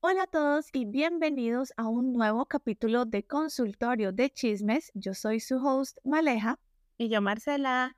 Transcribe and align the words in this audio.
Hola 0.00 0.22
a 0.22 0.26
todos 0.28 0.68
y 0.72 0.84
bienvenidos 0.84 1.72
a 1.76 1.88
un 1.88 2.12
nuevo 2.12 2.46
capítulo 2.46 3.04
de 3.04 3.26
Consultorio 3.26 4.12
de 4.12 4.30
Chismes. 4.30 4.92
Yo 4.94 5.12
soy 5.12 5.40
su 5.40 5.56
host 5.56 5.98
Maleja 6.04 6.60
Y 6.96 7.08
yo, 7.08 7.20
Marcela. 7.20 7.96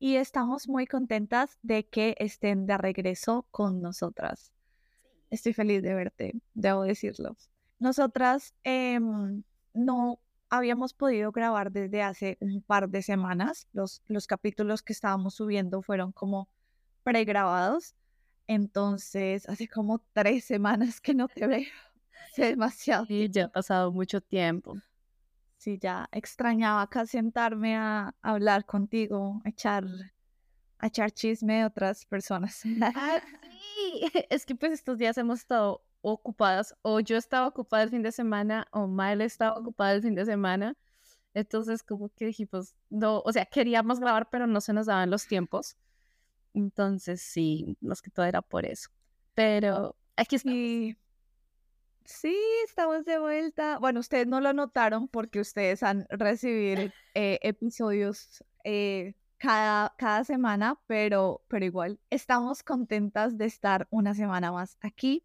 y 0.00 0.16
estamos 0.16 0.68
muy 0.68 0.88
contentas 0.88 1.56
de 1.62 1.86
que 1.86 2.16
estén 2.18 2.66
de 2.66 2.76
regreso 2.76 3.46
con 3.52 3.80
nosotras. 3.80 4.52
Estoy 5.30 5.52
feliz 5.52 5.80
de 5.80 5.94
verte, 5.94 6.34
debo 6.54 6.82
decirlo. 6.82 7.36
Nosotras 7.78 8.52
em, 8.64 9.44
no 9.74 10.18
habíamos 10.50 10.92
podido 10.92 11.30
grabar 11.30 11.70
desde 11.70 12.02
hace 12.02 12.36
un 12.40 12.62
par 12.62 12.88
de 12.88 13.00
semanas. 13.00 13.68
Los, 13.72 14.02
los 14.08 14.26
capítulos 14.26 14.82
que 14.82 14.92
estábamos 14.92 15.36
subiendo 15.36 15.82
fueron 15.82 16.10
como 16.10 16.48
pregrabados. 17.04 17.94
Entonces, 18.48 19.46
hace 19.48 19.68
como 19.68 20.00
tres 20.12 20.44
semanas 20.46 21.00
que 21.00 21.14
no 21.14 21.28
te 21.28 21.46
veo. 21.46 21.68
Hace 22.32 22.46
demasiado. 22.46 23.06
Y 23.08 23.30
ya 23.30 23.44
ha 23.44 23.48
pasado 23.48 23.92
mucho 23.92 24.20
tiempo. 24.20 24.74
Sí, 25.58 25.78
ya 25.78 26.08
extrañaba 26.12 26.82
acá 26.82 27.04
sentarme 27.06 27.76
a 27.76 28.14
hablar 28.22 28.64
contigo, 28.64 29.40
a 29.44 29.48
echar, 29.48 29.84
a 30.78 30.86
echar 30.86 31.10
chisme 31.10 31.58
de 31.58 31.64
otras 31.64 32.06
personas. 32.06 32.62
Ah, 32.82 33.20
sí. 33.42 34.02
Es 34.30 34.46
que 34.46 34.54
pues 34.54 34.72
estos 34.72 34.98
días 34.98 35.18
hemos 35.18 35.40
estado 35.40 35.82
ocupadas, 36.00 36.74
o 36.82 37.00
yo 37.00 37.16
estaba 37.16 37.48
ocupada 37.48 37.82
el 37.82 37.90
fin 37.90 38.02
de 38.02 38.12
semana, 38.12 38.66
o 38.70 38.86
Mael 38.86 39.20
estaba 39.20 39.58
ocupada 39.58 39.92
el 39.92 40.02
fin 40.02 40.14
de 40.14 40.24
semana. 40.24 40.76
Entonces, 41.34 41.82
como 41.82 42.08
que 42.08 42.26
dijimos, 42.26 42.74
no, 42.88 43.20
o 43.20 43.32
sea, 43.32 43.46
queríamos 43.46 44.00
grabar, 44.00 44.28
pero 44.30 44.46
no 44.46 44.60
se 44.60 44.72
nos 44.72 44.86
daban 44.86 45.10
los 45.10 45.26
tiempos. 45.26 45.76
Entonces, 46.54 47.20
sí, 47.22 47.76
más 47.80 48.02
que 48.02 48.10
todo 48.10 48.26
era 48.26 48.42
por 48.42 48.66
eso. 48.66 48.90
Pero 49.34 49.96
aquí 50.16 50.36
estamos. 50.36 50.56
Sí, 50.56 50.96
sí, 52.04 52.36
estamos 52.66 53.04
de 53.04 53.18
vuelta. 53.18 53.78
Bueno, 53.78 54.00
ustedes 54.00 54.26
no 54.26 54.40
lo 54.40 54.52
notaron 54.52 55.08
porque 55.08 55.40
ustedes 55.40 55.82
han 55.82 56.06
recibido 56.10 56.90
eh, 57.14 57.38
episodios 57.42 58.44
eh, 58.64 59.14
cada, 59.38 59.94
cada 59.98 60.24
semana, 60.24 60.80
pero, 60.86 61.42
pero 61.48 61.64
igual 61.64 62.00
estamos 62.10 62.62
contentas 62.62 63.38
de 63.38 63.46
estar 63.46 63.86
una 63.90 64.14
semana 64.14 64.50
más 64.52 64.76
aquí. 64.80 65.24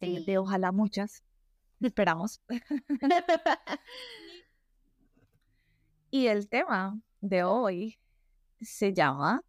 eh, 0.00 0.22
de 0.26 0.38
ojalá 0.38 0.72
muchas. 0.72 1.22
Esperamos. 1.80 2.40
Y 6.10 6.28
el 6.28 6.48
tema 6.48 6.98
de 7.20 7.44
hoy 7.44 7.98
se 8.60 8.92
llama 8.94 9.42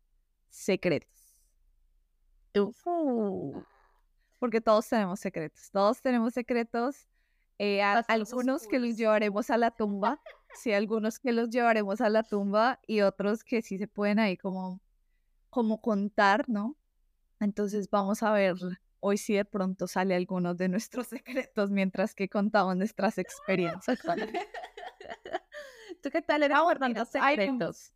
secretos. 0.57 1.35
Uh, 2.85 3.61
Porque 4.39 4.61
todos 4.61 4.87
tenemos 4.89 5.19
secretos. 5.19 5.69
Todos 5.71 6.01
tenemos 6.01 6.33
secretos. 6.33 7.07
eh, 7.59 7.81
a- 7.81 7.99
algunos 8.07 8.67
que 8.67 8.77
los 8.79 8.95
llevaremos 8.97 9.49
a 9.49 9.57
la 9.57 9.71
tumba. 9.71 10.21
Sí, 10.53 10.73
algunos 10.73 11.17
que 11.19 11.31
los 11.31 11.49
llevaremos 11.49 12.01
a 12.01 12.09
la 12.09 12.21
tumba 12.23 12.79
y 12.85 13.01
otros 13.01 13.43
que 13.43 13.61
sí 13.63 13.77
se 13.79 13.87
pueden 13.87 14.19
ahí 14.19 14.37
como, 14.37 14.79
como 15.49 15.81
contar, 15.81 16.47
¿no? 16.49 16.75
Entonces 17.39 17.89
vamos 17.89 18.21
a 18.23 18.31
ver 18.31 18.55
hoy 18.99 19.17
si 19.17 19.33
de 19.35 19.45
pronto 19.45 19.87
sale 19.87 20.15
algunos 20.15 20.57
de 20.57 20.69
nuestros 20.69 21.07
secretos 21.51 21.71
mientras 21.71 22.13
que 22.15 22.29
contamos 22.29 22.75
nuestras 22.77 23.17
experiencias. 23.17 23.99
¿Tú 26.01 26.09
qué 26.11 26.21
tal 26.21 26.43
eres 26.43 26.59
guardando 26.59 27.01
hay 27.01 27.05
un- 27.05 27.57
secretos? 27.57 27.91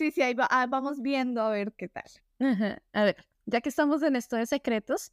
Sí, 0.00 0.10
sí, 0.10 0.22
ahí 0.22 0.32
va- 0.32 0.48
ah, 0.50 0.66
vamos 0.66 1.02
viendo 1.02 1.42
a 1.42 1.50
ver 1.50 1.74
qué 1.74 1.86
tal. 1.86 2.10
Ajá. 2.38 2.82
A 2.94 3.04
ver, 3.04 3.16
ya 3.44 3.60
que 3.60 3.68
estamos 3.68 4.02
en 4.02 4.16
esto 4.16 4.34
de 4.34 4.46
secretos, 4.46 5.12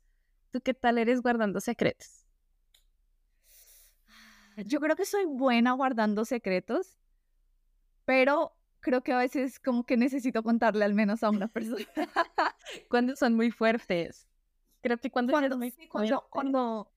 ¿tú 0.50 0.62
qué 0.62 0.74
tal 0.74 0.98
eres 0.98 1.22
guardando 1.22 1.60
secretos? 1.60 2.24
Yo 4.66 4.80
creo 4.80 4.96
que 4.96 5.04
soy 5.04 5.26
buena 5.26 5.74
guardando 5.74 6.24
secretos, 6.24 6.98
pero 8.06 8.56
creo 8.80 9.04
que 9.04 9.12
a 9.12 9.18
veces 9.18 9.60
como 9.60 9.84
que 9.84 9.98
necesito 9.98 10.42
contarle 10.42 10.86
al 10.86 10.94
menos 10.94 11.22
a 11.22 11.32
una 11.32 11.50
persona. 11.50 11.86
Cuando 12.90 13.18
son 13.18 13.36
muy 13.36 13.52
fuertes. 13.52 14.26
Creo 14.82 14.98
que 15.00 15.12
cuando, 15.12 15.34
Cuando, 15.34 15.58
muy 15.58 15.72
sí, 15.72 15.90
cuando, 15.90 16.30
cuando, 16.30 16.94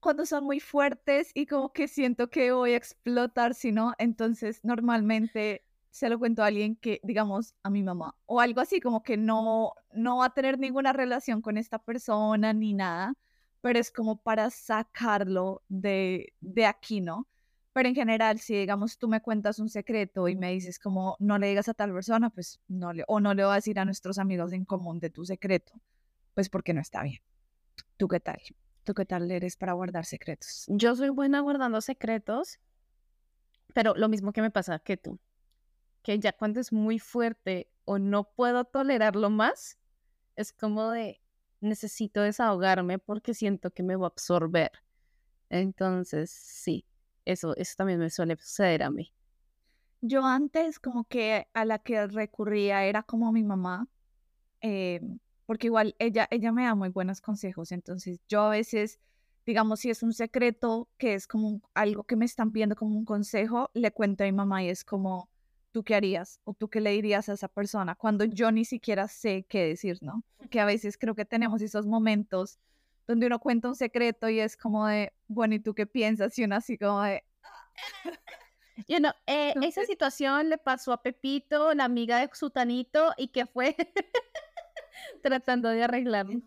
cuando 0.00 0.26
son 0.26 0.44
muy 0.44 0.60
fuertes 0.60 1.30
y 1.32 1.46
como 1.46 1.72
que 1.72 1.88
siento 1.88 2.28
que 2.28 2.52
voy 2.52 2.72
a 2.72 2.76
explotar, 2.76 3.54
si 3.54 3.72
no, 3.72 3.94
entonces 3.96 4.62
normalmente 4.64 5.64
se 5.92 6.08
lo 6.08 6.18
cuento 6.18 6.42
a 6.42 6.46
alguien 6.46 6.74
que, 6.76 7.00
digamos, 7.04 7.54
a 7.62 7.68
mi 7.68 7.82
mamá 7.82 8.16
o 8.24 8.40
algo 8.40 8.62
así, 8.62 8.80
como 8.80 9.02
que 9.02 9.18
no, 9.18 9.74
no 9.92 10.16
va 10.16 10.26
a 10.26 10.34
tener 10.34 10.58
ninguna 10.58 10.94
relación 10.94 11.42
con 11.42 11.58
esta 11.58 11.78
persona 11.78 12.54
ni 12.54 12.72
nada, 12.72 13.14
pero 13.60 13.78
es 13.78 13.90
como 13.90 14.16
para 14.16 14.48
sacarlo 14.48 15.62
de, 15.68 16.32
de 16.40 16.64
aquí, 16.64 17.02
¿no? 17.02 17.28
Pero 17.74 17.90
en 17.90 17.94
general, 17.94 18.38
si 18.38 18.54
digamos 18.54 18.98
tú 18.98 19.06
me 19.06 19.20
cuentas 19.20 19.58
un 19.58 19.68
secreto 19.68 20.28
y 20.28 20.34
me 20.34 20.52
dices 20.52 20.78
como 20.78 21.16
no 21.20 21.38
le 21.38 21.48
digas 21.48 21.68
a 21.68 21.74
tal 21.74 21.92
persona, 21.92 22.30
pues 22.30 22.58
no 22.68 22.94
le, 22.94 23.04
o 23.06 23.20
no 23.20 23.34
le 23.34 23.44
voy 23.44 23.52
a 23.52 23.56
decir 23.56 23.78
a 23.78 23.84
nuestros 23.84 24.18
amigos 24.18 24.54
en 24.54 24.64
común 24.64 24.98
de 24.98 25.10
tu 25.10 25.26
secreto, 25.26 25.74
pues 26.32 26.48
porque 26.48 26.72
no 26.72 26.80
está 26.80 27.02
bien. 27.02 27.20
¿Tú 27.98 28.08
qué 28.08 28.18
tal? 28.18 28.40
¿Tú 28.82 28.94
qué 28.94 29.04
tal 29.04 29.30
eres 29.30 29.58
para 29.58 29.74
guardar 29.74 30.06
secretos? 30.06 30.64
Yo 30.68 30.96
soy 30.96 31.10
buena 31.10 31.40
guardando 31.40 31.82
secretos, 31.82 32.60
pero 33.74 33.94
lo 33.94 34.08
mismo 34.08 34.32
que 34.32 34.40
me 34.40 34.50
pasa 34.50 34.78
que 34.78 34.96
tú, 34.96 35.18
que 36.02 36.18
ya 36.18 36.32
cuando 36.32 36.60
es 36.60 36.72
muy 36.72 36.98
fuerte 36.98 37.70
o 37.84 37.98
no 37.98 38.24
puedo 38.24 38.64
tolerarlo 38.64 39.30
más, 39.30 39.78
es 40.36 40.52
como 40.52 40.90
de 40.90 41.20
necesito 41.60 42.22
desahogarme 42.22 42.98
porque 42.98 43.34
siento 43.34 43.70
que 43.70 43.82
me 43.82 43.96
va 43.96 44.06
a 44.06 44.08
absorber. 44.08 44.70
Entonces, 45.48 46.30
sí, 46.30 46.84
eso, 47.24 47.56
eso 47.56 47.74
también 47.76 47.98
me 47.98 48.10
suele 48.10 48.36
suceder 48.36 48.82
a 48.82 48.90
mí. 48.90 49.12
Yo 50.00 50.24
antes 50.24 50.80
como 50.80 51.04
que 51.04 51.46
a 51.54 51.64
la 51.64 51.78
que 51.78 52.06
recurría 52.08 52.84
era 52.84 53.04
como 53.04 53.30
mi 53.32 53.44
mamá, 53.44 53.86
eh, 54.60 55.00
porque 55.46 55.68
igual 55.68 55.94
ella, 55.98 56.26
ella 56.30 56.50
me 56.50 56.64
da 56.64 56.74
muy 56.74 56.88
buenos 56.88 57.20
consejos, 57.20 57.70
entonces 57.70 58.18
yo 58.28 58.42
a 58.42 58.50
veces, 58.50 58.98
digamos, 59.46 59.80
si 59.80 59.90
es 59.90 60.02
un 60.02 60.12
secreto 60.12 60.88
que 60.98 61.14
es 61.14 61.28
como 61.28 61.60
algo 61.74 62.04
que 62.04 62.16
me 62.16 62.24
están 62.24 62.50
pidiendo 62.50 62.74
como 62.74 62.96
un 62.96 63.04
consejo, 63.04 63.70
le 63.74 63.92
cuento 63.92 64.24
a 64.24 64.26
mi 64.26 64.32
mamá 64.32 64.64
y 64.64 64.70
es 64.70 64.84
como, 64.84 65.28
¿tú 65.72 65.82
qué 65.82 65.94
harías? 65.94 66.38
¿O 66.44 66.54
tú 66.54 66.68
qué 66.68 66.80
le 66.80 66.90
dirías 66.90 67.28
a 67.28 67.32
esa 67.32 67.48
persona? 67.48 67.94
Cuando 67.96 68.24
yo 68.24 68.52
ni 68.52 68.64
siquiera 68.64 69.08
sé 69.08 69.44
qué 69.48 69.66
decir, 69.66 69.98
¿no? 70.02 70.22
Porque 70.36 70.60
a 70.60 70.64
veces 70.64 70.96
creo 70.98 71.14
que 71.14 71.24
tenemos 71.24 71.60
esos 71.62 71.86
momentos 71.86 72.58
donde 73.06 73.26
uno 73.26 73.40
cuenta 73.40 73.68
un 73.68 73.74
secreto 73.74 74.28
y 74.28 74.38
es 74.38 74.56
como 74.56 74.86
de, 74.86 75.12
bueno, 75.26 75.54
¿y 75.54 75.60
tú 75.60 75.74
qué 75.74 75.86
piensas? 75.86 76.38
Y 76.38 76.44
uno 76.44 76.56
así 76.56 76.78
como 76.78 77.02
de, 77.02 77.24
You 78.88 78.98
know, 78.98 79.12
eh, 79.26 79.50
esa 79.50 79.54
Entonces- 79.58 79.86
situación 79.86 80.48
le 80.48 80.58
pasó 80.58 80.92
a 80.92 81.02
Pepito, 81.02 81.74
la 81.74 81.84
amiga 81.84 82.18
de 82.20 82.30
Sutanito, 82.32 83.12
y 83.16 83.28
que 83.28 83.46
fue 83.46 83.76
tratando 85.22 85.68
de 85.68 85.82
arreglarlo. 85.84 86.40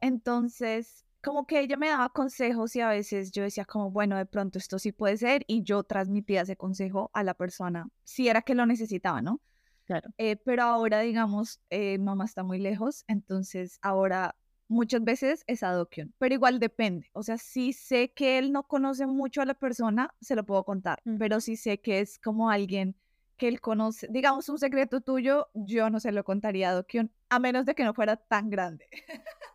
Entonces, 0.00 1.05
como 1.26 1.44
que 1.44 1.58
ella 1.58 1.76
me 1.76 1.88
daba 1.88 2.08
consejos 2.10 2.76
y 2.76 2.80
a 2.80 2.88
veces 2.88 3.32
yo 3.32 3.42
decía 3.42 3.64
como, 3.64 3.90
bueno, 3.90 4.16
de 4.16 4.26
pronto 4.26 4.60
esto 4.60 4.78
sí 4.78 4.92
puede 4.92 5.16
ser 5.16 5.42
y 5.48 5.64
yo 5.64 5.82
transmitía 5.82 6.42
ese 6.42 6.56
consejo 6.56 7.10
a 7.12 7.24
la 7.24 7.34
persona, 7.34 7.88
si 8.04 8.28
era 8.28 8.42
que 8.42 8.54
lo 8.54 8.64
necesitaba, 8.64 9.22
¿no? 9.22 9.40
Claro. 9.86 10.10
Eh, 10.18 10.36
pero 10.36 10.62
ahora, 10.62 11.00
digamos, 11.00 11.60
eh, 11.68 11.98
mamá 11.98 12.26
está 12.26 12.44
muy 12.44 12.60
lejos, 12.60 13.04
entonces 13.08 13.80
ahora 13.82 14.36
muchas 14.68 15.02
veces 15.02 15.42
es 15.48 15.64
adopción, 15.64 16.14
pero 16.18 16.32
igual 16.32 16.60
depende. 16.60 17.10
O 17.12 17.24
sea, 17.24 17.38
si 17.38 17.72
sé 17.72 18.12
que 18.12 18.38
él 18.38 18.52
no 18.52 18.62
conoce 18.62 19.08
mucho 19.08 19.42
a 19.42 19.46
la 19.46 19.54
persona, 19.54 20.14
se 20.20 20.36
lo 20.36 20.46
puedo 20.46 20.62
contar, 20.62 21.00
Ujú. 21.04 21.18
pero 21.18 21.40
si 21.40 21.56
sé 21.56 21.80
que 21.80 21.98
es 21.98 22.20
como 22.20 22.50
alguien 22.50 22.94
que 23.36 23.48
él 23.48 23.60
conoce, 23.60 24.06
digamos, 24.12 24.48
un 24.48 24.60
secreto 24.60 25.00
tuyo, 25.00 25.48
yo 25.54 25.90
no 25.90 25.98
se 25.98 26.12
lo 26.12 26.22
contaría 26.22 26.68
a 26.68 26.70
adopción, 26.70 27.10
a 27.30 27.40
menos 27.40 27.66
de 27.66 27.74
que 27.74 27.82
no 27.82 27.94
fuera 27.94 28.16
tan 28.16 28.48
grande. 28.48 28.86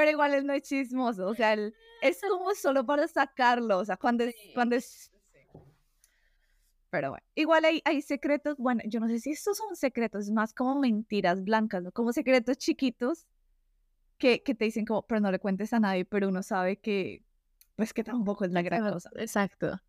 pero 0.00 0.12
igual 0.12 0.32
él 0.32 0.46
no 0.46 0.54
es 0.54 0.62
chismoso, 0.62 1.26
o 1.26 1.34
sea, 1.34 1.52
él 1.52 1.74
es 2.00 2.22
como 2.26 2.54
solo 2.54 2.86
para 2.86 3.06
sacarlo, 3.06 3.80
o 3.80 3.84
sea, 3.84 3.98
cuando 3.98 4.24
es, 4.24 4.34
Sí, 4.34 4.52
cuando 4.54 4.76
es 4.76 5.12
pero 6.88 7.10
bueno, 7.10 7.24
igual 7.34 7.66
hay, 7.66 7.82
hay 7.84 8.00
secretos, 8.00 8.56
bueno, 8.56 8.80
yo 8.86 8.98
no 8.98 9.08
sé 9.08 9.18
si 9.18 9.32
estos 9.32 9.58
son 9.58 9.76
secretos, 9.76 10.24
es 10.24 10.30
más 10.30 10.54
como 10.54 10.80
mentiras 10.80 11.44
blancas, 11.44 11.82
¿no? 11.82 11.92
Como 11.92 12.14
secretos 12.14 12.56
chiquitos 12.56 13.26
que, 14.16 14.42
que 14.42 14.54
te 14.54 14.64
dicen 14.64 14.86
como, 14.86 15.02
pero 15.06 15.20
no 15.20 15.30
le 15.30 15.38
cuentes 15.38 15.74
a 15.74 15.80
nadie, 15.80 16.06
pero 16.06 16.28
uno 16.28 16.42
sabe 16.42 16.78
que, 16.78 17.22
pues 17.76 17.92
que 17.92 18.02
tampoco 18.02 18.46
es 18.46 18.52
la 18.52 18.62
gran 18.62 18.80
Exacto, 18.80 18.94
cosa. 18.94 19.10
Exacto. 19.16 19.80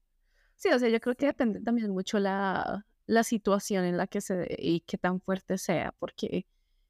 Sí, 0.58 0.68
o 0.68 0.78
sea, 0.78 0.90
yo 0.90 1.00
creo 1.00 1.16
que 1.16 1.28
depende 1.28 1.62
también 1.62 1.90
mucho 1.90 2.20
la, 2.20 2.86
la 3.06 3.24
situación 3.24 3.86
en 3.86 3.96
la 3.96 4.08
que 4.08 4.20
se 4.20 4.58
y 4.60 4.82
qué 4.82 4.98
tan 4.98 5.22
fuerte 5.22 5.58
sea, 5.58 5.96
porque 6.00 6.46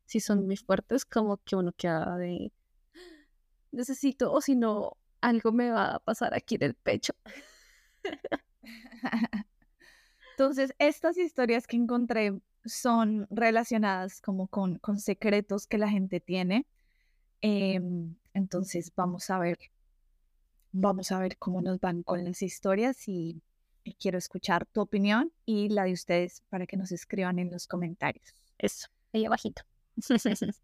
si 0.05 0.19
son 0.19 0.47
muy 0.47 0.57
fuertes, 0.57 1.05
como 1.05 1.37
que 1.37 1.55
uno 1.55 1.71
queda 1.71 2.17
de 2.17 2.51
necesito, 3.71 4.31
o 4.31 4.41
si 4.41 4.55
no, 4.55 4.97
algo 5.21 5.51
me 5.51 5.69
va 5.71 5.95
a 5.95 5.99
pasar 5.99 6.33
aquí 6.33 6.55
en 6.55 6.63
el 6.63 6.73
pecho. 6.75 7.13
Entonces, 10.31 10.73
estas 10.79 11.17
historias 11.17 11.67
que 11.67 11.77
encontré 11.77 12.41
son 12.65 13.27
relacionadas 13.29 14.21
como 14.21 14.47
con, 14.47 14.79
con 14.79 14.99
secretos 14.99 15.67
que 15.67 15.77
la 15.77 15.89
gente 15.89 16.19
tiene. 16.19 16.65
Em, 17.41 18.15
entonces 18.33 18.91
vamos 18.95 19.29
a 19.29 19.39
ver, 19.39 19.57
vamos 20.71 21.11
a 21.11 21.19
ver 21.19 21.37
cómo 21.37 21.61
nos 21.61 21.79
van 21.79 22.03
con 22.03 22.23
las 22.23 22.41
historias 22.41 23.07
y, 23.07 23.41
y 23.83 23.93
quiero 23.95 24.17
escuchar 24.17 24.65
tu 24.67 24.81
opinión 24.81 25.31
y 25.45 25.69
la 25.69 25.85
de 25.85 25.93
ustedes 25.93 26.43
para 26.49 26.67
que 26.67 26.77
nos 26.77 26.91
escriban 26.91 27.39
en 27.39 27.51
los 27.51 27.67
comentarios. 27.67 28.35
Eso, 28.57 28.87
ahí 29.13 29.25
abajito. 29.25 29.63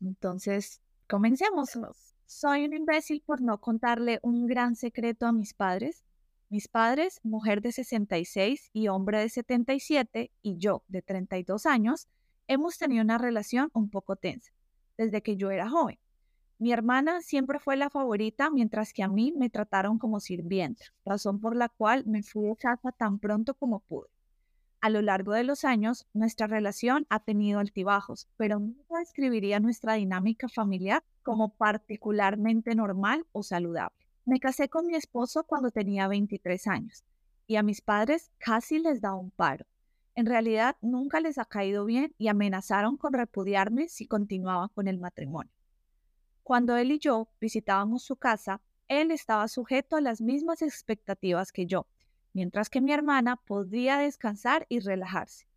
Entonces, 0.00 0.80
comencemos. 1.08 2.17
Soy 2.30 2.66
un 2.66 2.74
imbécil 2.74 3.22
por 3.24 3.40
no 3.40 3.58
contarle 3.58 4.20
un 4.22 4.46
gran 4.46 4.76
secreto 4.76 5.24
a 5.24 5.32
mis 5.32 5.54
padres. 5.54 6.04
Mis 6.50 6.68
padres, 6.68 7.20
mujer 7.22 7.62
de 7.62 7.72
66 7.72 8.68
y 8.74 8.88
hombre 8.88 9.18
de 9.18 9.30
77, 9.30 10.30
y 10.42 10.58
yo 10.58 10.84
de 10.88 11.00
32 11.00 11.64
años, 11.64 12.06
hemos 12.46 12.76
tenido 12.76 13.02
una 13.02 13.16
relación 13.16 13.70
un 13.72 13.88
poco 13.88 14.16
tensa 14.16 14.52
desde 14.98 15.22
que 15.22 15.38
yo 15.38 15.50
era 15.50 15.70
joven. 15.70 15.98
Mi 16.58 16.70
hermana 16.70 17.22
siempre 17.22 17.60
fue 17.60 17.78
la 17.78 17.88
favorita, 17.88 18.50
mientras 18.50 18.92
que 18.92 19.02
a 19.02 19.08
mí 19.08 19.32
me 19.34 19.48
trataron 19.48 19.98
como 19.98 20.20
sirvienta, 20.20 20.84
razón 21.06 21.40
por 21.40 21.56
la 21.56 21.70
cual 21.70 22.04
me 22.04 22.22
fui 22.22 22.44
de 22.44 22.56
casa 22.56 22.92
tan 22.92 23.18
pronto 23.18 23.54
como 23.54 23.80
pude. 23.80 24.10
A 24.80 24.90
lo 24.90 25.02
largo 25.02 25.32
de 25.32 25.42
los 25.42 25.64
años, 25.64 26.06
nuestra 26.14 26.46
relación 26.46 27.04
ha 27.10 27.18
tenido 27.18 27.58
altibajos, 27.58 28.28
pero 28.36 28.60
nunca 28.60 28.98
describiría 29.00 29.58
nuestra 29.58 29.94
dinámica 29.94 30.48
familiar 30.48 31.02
como 31.24 31.48
particularmente 31.56 32.76
normal 32.76 33.26
o 33.32 33.42
saludable. 33.42 34.06
Me 34.24 34.38
casé 34.38 34.68
con 34.68 34.86
mi 34.86 34.94
esposo 34.94 35.42
cuando 35.42 35.72
tenía 35.72 36.06
23 36.06 36.66
años 36.68 37.04
y 37.48 37.56
a 37.56 37.64
mis 37.64 37.80
padres 37.80 38.30
casi 38.38 38.78
les 38.78 39.00
da 39.00 39.14
un 39.14 39.32
paro. 39.32 39.66
En 40.14 40.26
realidad 40.26 40.76
nunca 40.80 41.18
les 41.18 41.38
ha 41.38 41.44
caído 41.44 41.84
bien 41.84 42.14
y 42.16 42.28
amenazaron 42.28 42.96
con 42.96 43.14
repudiarme 43.14 43.88
si 43.88 44.06
continuaba 44.06 44.68
con 44.68 44.86
el 44.86 44.98
matrimonio. 44.98 45.52
Cuando 46.44 46.76
él 46.76 46.92
y 46.92 47.00
yo 47.00 47.28
visitábamos 47.40 48.04
su 48.04 48.14
casa, 48.14 48.60
él 48.86 49.10
estaba 49.10 49.48
sujeto 49.48 49.96
a 49.96 50.00
las 50.00 50.20
mismas 50.20 50.62
expectativas 50.62 51.50
que 51.50 51.66
yo 51.66 51.86
mientras 52.38 52.70
que 52.70 52.80
mi 52.80 52.92
hermana 52.92 53.34
podría 53.34 53.98
descansar 53.98 54.64
y 54.68 54.78
relajarse. 54.78 55.48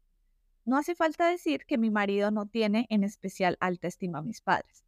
No 0.65 0.77
hace 0.77 0.95
falta 0.95 1.29
decir 1.29 1.67
que 1.67 1.77
mi 1.77 1.91
marido 1.91 2.31
no 2.31 2.47
tiene 2.47 2.87
en 2.89 3.03
especial 3.03 3.55
alta 3.59 3.87
estima 3.87 4.17
a 4.17 4.23
mis 4.23 4.41
padres. 4.41 4.83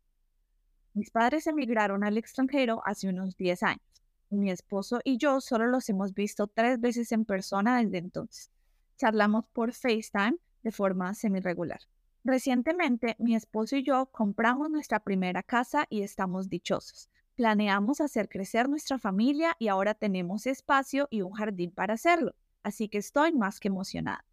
Mis 0.96 1.12
padres 1.12 1.46
emigraron 1.46 2.04
al 2.04 2.18
extranjero 2.18 2.82
hace 2.84 3.10
unos 3.10 3.38
10 3.38 3.62
años. 3.62 4.04
Mi 4.32 4.50
esposo 4.50 5.02
y 5.04 5.18
yo 5.18 5.40
solo 5.40 5.68
los 5.68 5.88
hemos 5.88 6.16
visto 6.16 6.48
tres 6.48 6.82
veces 6.82 7.12
en 7.12 7.26
persona 7.26 7.80
desde 7.80 8.00
entonces. 8.00 8.50
Charlamos 8.98 9.46
por 9.54 9.72
FaceTime 9.72 10.38
de 10.64 10.72
forma 10.72 11.14
semi-regular. 11.14 11.82
Recientemente, 12.24 13.16
mi 13.20 13.36
esposo 13.36 13.76
y 13.76 13.84
yo 13.84 14.08
compramos 14.08 14.72
nuestra 14.72 15.00
primera 15.00 15.44
casa 15.44 15.86
y 15.92 16.02
estamos 16.02 16.50
dichosos. 16.50 17.12
Planeamos 17.36 18.00
hacer 18.00 18.30
crecer 18.30 18.70
nuestra 18.70 19.00
familia 19.00 19.56
y 19.58 19.68
ahora 19.68 19.96
tenemos 19.96 20.46
espacio 20.46 21.08
y 21.10 21.24
un 21.24 21.32
jardín 21.32 21.72
para 21.72 21.96
hacerlo, 21.96 22.36
así 22.62 22.90
que 22.90 23.00
estoy 23.00 23.34
más 23.34 23.60
que 23.60 23.70
emocionada. 23.70 24.24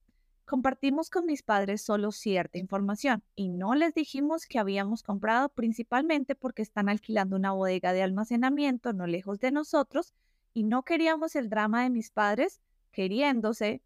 Compartimos 0.45 1.09
con 1.09 1.25
mis 1.25 1.43
padres 1.43 1.81
solo 1.81 2.13
cierta 2.13 2.59
información 2.59 3.23
y 3.35 3.49
no 3.49 3.75
les 3.75 3.95
dijimos 3.95 4.45
que 4.47 4.59
habíamos 4.59 5.03
comprado 5.03 5.49
principalmente 5.49 6.35
porque 6.35 6.61
están 6.61 6.91
alquilando 6.91 7.37
una 7.37 7.53
bodega 7.53 7.95
de 7.95 8.03
almacenamiento 8.03 8.93
no 8.93 9.07
lejos 9.07 9.39
de 9.41 9.51
nosotros 9.51 10.13
y 10.53 10.65
no 10.65 10.83
queríamos 10.83 11.37
el 11.37 11.49
drama 11.49 11.85
de 11.85 11.91
mis 11.91 12.11
padres 12.11 12.61
queriéndose, 12.93 13.81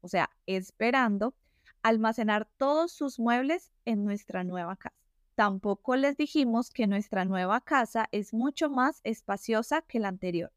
o 0.00 0.08
sea, 0.08 0.30
esperando, 0.46 1.34
almacenar 1.82 2.48
todos 2.56 2.90
sus 2.90 3.18
muebles 3.18 3.70
en 3.84 4.04
nuestra 4.04 4.44
nueva 4.44 4.76
casa. 4.76 5.05
Tampoco 5.36 5.94
les 5.94 6.16
dijimos 6.16 6.70
que 6.70 6.88
nuestra 6.88 7.24
nueva 7.24 7.60
casa 7.60 8.08
es 8.10 8.34
mucho 8.34 8.68
más 8.68 9.00
espaciosa 9.04 9.82
que 9.82 10.00
la 10.00 10.08
anterior. 10.08 10.50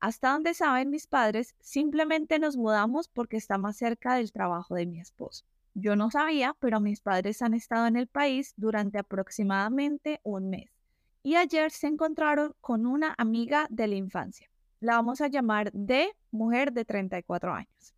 Hasta 0.00 0.32
donde 0.32 0.54
saben 0.54 0.90
mis 0.90 1.06
padres, 1.06 1.54
simplemente 1.60 2.38
nos 2.40 2.56
mudamos 2.56 3.06
porque 3.06 3.36
está 3.36 3.58
más 3.58 3.76
cerca 3.76 4.16
del 4.16 4.32
trabajo 4.32 4.74
de 4.74 4.86
mi 4.86 4.98
esposo. 4.98 5.44
Yo 5.74 5.94
no 5.94 6.10
sabía, 6.10 6.56
pero 6.58 6.80
mis 6.80 7.00
padres 7.00 7.42
han 7.42 7.54
estado 7.54 7.86
en 7.86 7.96
el 7.96 8.06
país 8.08 8.54
durante 8.56 8.98
aproximadamente 8.98 10.20
un 10.24 10.50
mes 10.50 10.74
y 11.22 11.36
ayer 11.36 11.70
se 11.70 11.86
encontraron 11.86 12.54
con 12.60 12.86
una 12.86 13.14
amiga 13.18 13.66
de 13.70 13.88
la 13.88 13.94
infancia. 13.94 14.48
La 14.80 14.96
vamos 14.96 15.20
a 15.22 15.28
llamar 15.28 15.70
D, 15.72 16.14
mujer 16.30 16.72
de 16.72 16.84
34 16.84 17.52
años. 17.52 17.94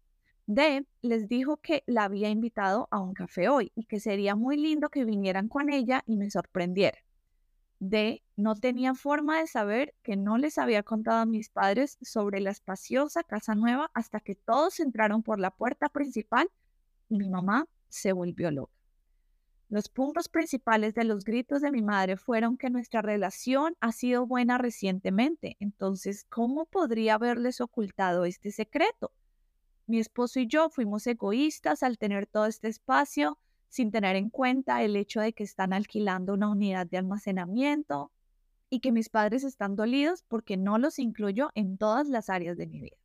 D 0.49 0.87
les 1.03 1.29
dijo 1.29 1.57
que 1.57 1.83
la 1.87 2.05
había 2.05 2.29
invitado 2.31 2.87
a 2.93 3.01
un 3.01 3.15
café 3.15 3.49
hoy 3.49 3.73
y 3.75 3.85
que 3.85 3.99
sería 4.01 4.37
muy 4.37 4.57
lindo 4.57 4.91
que 4.91 5.05
vinieran 5.05 5.49
con 5.49 5.71
ella 5.71 6.05
y 6.07 6.17
me 6.17 6.31
sorprendiera. 6.31 6.99
D 7.81 8.23
no 8.37 8.55
tenía 8.55 8.95
forma 8.95 9.41
de 9.41 9.49
saber 9.49 9.95
que 10.03 10.17
no 10.17 10.39
les 10.39 10.59
había 10.59 10.83
contado 10.83 11.19
a 11.21 11.27
mis 11.27 11.51
padres 11.51 11.99
sobre 12.01 12.41
la 12.41 12.51
espaciosa 12.51 13.25
casa 13.25 13.55
nueva 13.55 13.91
hasta 13.95 14.21
que 14.21 14.35
todos 14.37 14.81
entraron 14.81 15.23
por 15.23 15.41
la 15.41 15.51
puerta 15.51 15.89
principal 15.89 16.49
y 17.09 17.19
mi 17.19 17.29
mamá 17.29 17.67
se 17.89 18.13
volvió 18.13 18.51
loca. 18.51 18.73
Los 19.69 19.89
puntos 19.89 20.29
principales 20.29 20.95
de 20.95 21.05
los 21.05 21.25
gritos 21.25 21.61
de 21.61 21.73
mi 21.73 21.83
madre 21.83 22.17
fueron 22.17 22.57
que 22.57 22.71
nuestra 22.71 23.03
relación 23.03 23.77
ha 23.81 23.93
sido 23.93 24.27
buena 24.27 24.59
recientemente, 24.59 25.57
entonces, 25.61 26.25
¿cómo 26.29 26.67
podría 26.67 27.15
haberles 27.15 27.61
ocultado 27.61 28.25
este 28.25 28.53
secreto? 28.53 29.13
Mi 29.87 30.01
esposo 30.01 30.41
y 30.41 30.49
yo 30.49 30.69
fuimos 30.69 31.07
egoístas 31.07 31.83
al 31.85 31.97
tener 31.97 32.27
todo 32.27 32.47
este 32.47 32.67
espacio 32.69 33.39
sin 33.69 33.93
tener 33.93 34.17
en 34.17 34.31
cuenta 34.31 34.83
el 34.83 34.97
hecho 34.97 35.21
de 35.21 35.33
que 35.33 35.45
están 35.45 35.73
alquilando 35.73 36.35
una 36.35 36.49
unidad 36.49 36.87
de 36.87 36.99
almacenamiento 36.99 38.11
y 38.69 38.81
que 38.81 38.91
mis 38.91 39.09
padres 39.09 39.45
están 39.45 39.77
dolidos 39.77 40.25
porque 40.25 40.57
no 40.57 40.79
los 40.79 40.99
incluyo 40.99 41.51
en 41.55 41.79
todas 41.79 42.09
las 42.09 42.31
áreas 42.31 42.57
de 42.57 42.67
mi 42.67 42.81
vida. 42.81 42.97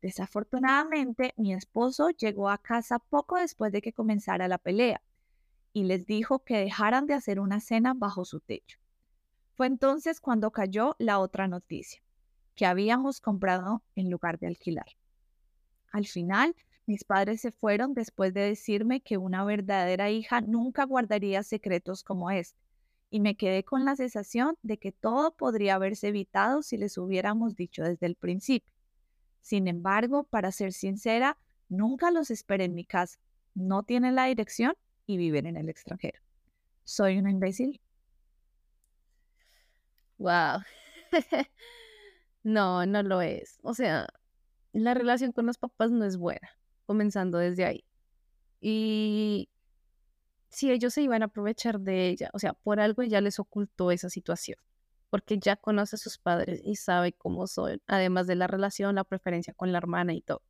Desafortunadamente, 0.00 1.34
mi 1.36 1.52
esposo 1.52 2.10
llegó 2.10 2.48
a 2.48 2.58
casa 2.58 2.98
poco 2.98 3.36
después 3.36 3.70
de 3.72 3.82
que 3.82 3.92
comenzara 3.92 4.48
la 4.48 4.58
pelea 4.58 5.02
y 5.72 5.84
les 5.84 6.06
dijo 6.06 6.38
que 6.38 6.58
dejaran 6.58 7.06
de 7.06 7.14
hacer 7.14 7.40
una 7.40 7.60
cena 7.60 7.92
bajo 7.94 8.24
su 8.24 8.40
techo. 8.40 8.78
Fue 9.54 9.66
entonces 9.66 10.20
cuando 10.20 10.50
cayó 10.50 10.94
la 10.98 11.18
otra 11.18 11.48
noticia, 11.48 12.00
que 12.54 12.64
habíamos 12.64 13.20
comprado 13.20 13.82
en 13.96 14.08
lugar 14.08 14.38
de 14.38 14.46
alquilar. 14.46 14.86
Al 15.92 16.06
final, 16.06 16.54
mis 16.86 17.04
padres 17.04 17.40
se 17.40 17.52
fueron 17.52 17.94
después 17.94 18.32
de 18.34 18.40
decirme 18.40 19.00
que 19.00 19.18
una 19.18 19.44
verdadera 19.44 20.10
hija 20.10 20.40
nunca 20.40 20.84
guardaría 20.84 21.42
secretos 21.42 22.02
como 22.02 22.30
este, 22.30 22.58
y 23.10 23.20
me 23.20 23.36
quedé 23.36 23.64
con 23.64 23.84
la 23.84 23.96
sensación 23.96 24.56
de 24.62 24.78
que 24.78 24.92
todo 24.92 25.34
podría 25.34 25.74
haberse 25.74 26.08
evitado 26.08 26.62
si 26.62 26.76
les 26.76 26.98
hubiéramos 26.98 27.56
dicho 27.56 27.82
desde 27.82 28.06
el 28.06 28.16
principio. 28.16 28.72
Sin 29.40 29.66
embargo, 29.68 30.24
para 30.24 30.52
ser 30.52 30.72
sincera, 30.72 31.38
nunca 31.68 32.10
los 32.10 32.30
esperé 32.30 32.64
en 32.64 32.74
mi 32.74 32.84
casa. 32.84 33.18
No 33.54 33.82
tienen 33.82 34.14
la 34.14 34.26
dirección 34.26 34.74
y 35.06 35.16
viven 35.16 35.46
en 35.46 35.56
el 35.56 35.68
extranjero. 35.68 36.20
¿Soy 36.84 37.18
una 37.18 37.30
imbécil? 37.30 37.80
Wow. 40.18 40.60
no, 42.42 42.84
no 42.86 43.02
lo 43.02 43.22
es. 43.22 43.58
O 43.62 43.74
sea, 43.74 44.08
la 44.78 44.94
relación 44.94 45.32
con 45.32 45.46
los 45.46 45.58
papás 45.58 45.90
no 45.90 46.04
es 46.04 46.16
buena, 46.16 46.50
comenzando 46.86 47.38
desde 47.38 47.64
ahí. 47.64 47.84
Y 48.60 49.48
si 50.48 50.70
ellos 50.70 50.94
se 50.94 51.02
iban 51.02 51.22
a 51.22 51.26
aprovechar 51.26 51.80
de 51.80 52.08
ella, 52.08 52.30
o 52.32 52.38
sea, 52.38 52.54
por 52.54 52.80
algo 52.80 53.02
ella 53.02 53.20
les 53.20 53.38
ocultó 53.38 53.90
esa 53.90 54.10
situación, 54.10 54.58
porque 55.10 55.38
ya 55.38 55.56
conoce 55.56 55.96
a 55.96 55.98
sus 55.98 56.18
padres 56.18 56.60
y 56.64 56.76
sabe 56.76 57.12
cómo 57.12 57.46
son, 57.46 57.80
además 57.86 58.26
de 58.26 58.34
la 58.34 58.46
relación, 58.46 58.94
la 58.94 59.04
preferencia 59.04 59.54
con 59.54 59.72
la 59.72 59.78
hermana 59.78 60.14
y 60.14 60.22
todo. 60.22 60.42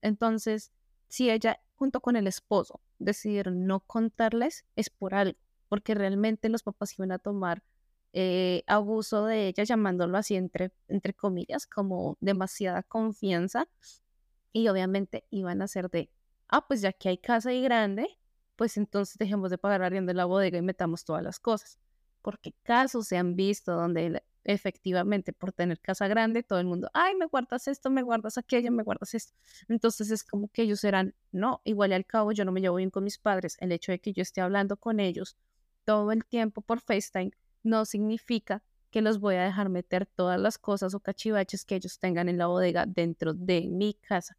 Entonces, 0.00 0.72
si 1.08 1.30
ella, 1.30 1.60
junto 1.74 2.00
con 2.00 2.16
el 2.16 2.26
esposo, 2.26 2.80
decidieron 2.98 3.66
no 3.66 3.80
contarles, 3.80 4.64
es 4.76 4.90
por 4.90 5.14
algo, 5.14 5.38
porque 5.68 5.94
realmente 5.94 6.48
los 6.48 6.62
papás 6.62 6.98
iban 6.98 7.12
a 7.12 7.18
tomar 7.18 7.62
eh, 8.16 8.62
abuso 8.68 9.26
de 9.26 9.48
ella, 9.48 9.64
llamándolo 9.64 10.16
así 10.16 10.36
entre, 10.36 10.72
entre 10.86 11.14
comillas, 11.14 11.66
como 11.66 12.16
demasiada 12.20 12.84
confianza. 12.84 13.68
Y 14.52 14.68
obviamente 14.68 15.26
iban 15.30 15.62
a 15.62 15.68
ser 15.68 15.90
de, 15.90 16.10
ah, 16.48 16.66
pues 16.66 16.80
ya 16.80 16.92
que 16.92 17.08
hay 17.08 17.18
casa 17.18 17.52
y 17.52 17.60
grande, 17.60 18.06
pues 18.54 18.76
entonces 18.76 19.18
dejemos 19.18 19.50
de 19.50 19.58
pagar 19.58 19.82
arriendo 19.82 20.10
de 20.10 20.14
la 20.14 20.26
bodega 20.26 20.58
y 20.58 20.62
metamos 20.62 21.04
todas 21.04 21.24
las 21.24 21.40
cosas. 21.40 21.78
Porque 22.22 22.54
casos 22.62 23.08
se 23.08 23.16
han 23.16 23.34
visto 23.34 23.72
donde 23.74 24.22
efectivamente 24.44 25.32
por 25.32 25.52
tener 25.52 25.80
casa 25.80 26.06
grande, 26.06 26.44
todo 26.44 26.60
el 26.60 26.66
mundo, 26.66 26.90
ay, 26.94 27.16
me 27.16 27.26
guardas 27.26 27.66
esto, 27.66 27.90
me 27.90 28.02
guardas 28.02 28.38
aquello, 28.38 28.70
me 28.70 28.84
guardas 28.84 29.14
esto. 29.14 29.34
Entonces 29.68 30.12
es 30.12 30.22
como 30.22 30.48
que 30.48 30.62
ellos 30.62 30.84
eran, 30.84 31.16
no, 31.32 31.62
igual 31.64 31.90
y 31.90 31.94
al 31.94 32.06
cabo 32.06 32.30
yo 32.30 32.44
no 32.44 32.52
me 32.52 32.60
llevo 32.60 32.76
bien 32.76 32.90
con 32.90 33.02
mis 33.02 33.18
padres. 33.18 33.56
El 33.58 33.72
hecho 33.72 33.90
de 33.90 33.98
que 33.98 34.12
yo 34.12 34.22
esté 34.22 34.40
hablando 34.40 34.76
con 34.76 35.00
ellos 35.00 35.36
todo 35.84 36.12
el 36.12 36.24
tiempo 36.24 36.60
por 36.60 36.80
FaceTime 36.80 37.32
no 37.64 37.84
significa 37.84 38.62
que 38.90 39.02
los 39.02 39.18
voy 39.18 39.34
a 39.34 39.42
dejar 39.42 39.70
meter 39.70 40.06
todas 40.06 40.40
las 40.40 40.56
cosas 40.58 40.94
o 40.94 41.00
cachivaches 41.00 41.64
que 41.64 41.74
ellos 41.74 41.98
tengan 41.98 42.28
en 42.28 42.38
la 42.38 42.46
bodega 42.46 42.86
dentro 42.86 43.34
de 43.34 43.68
mi 43.68 43.94
casa. 43.94 44.36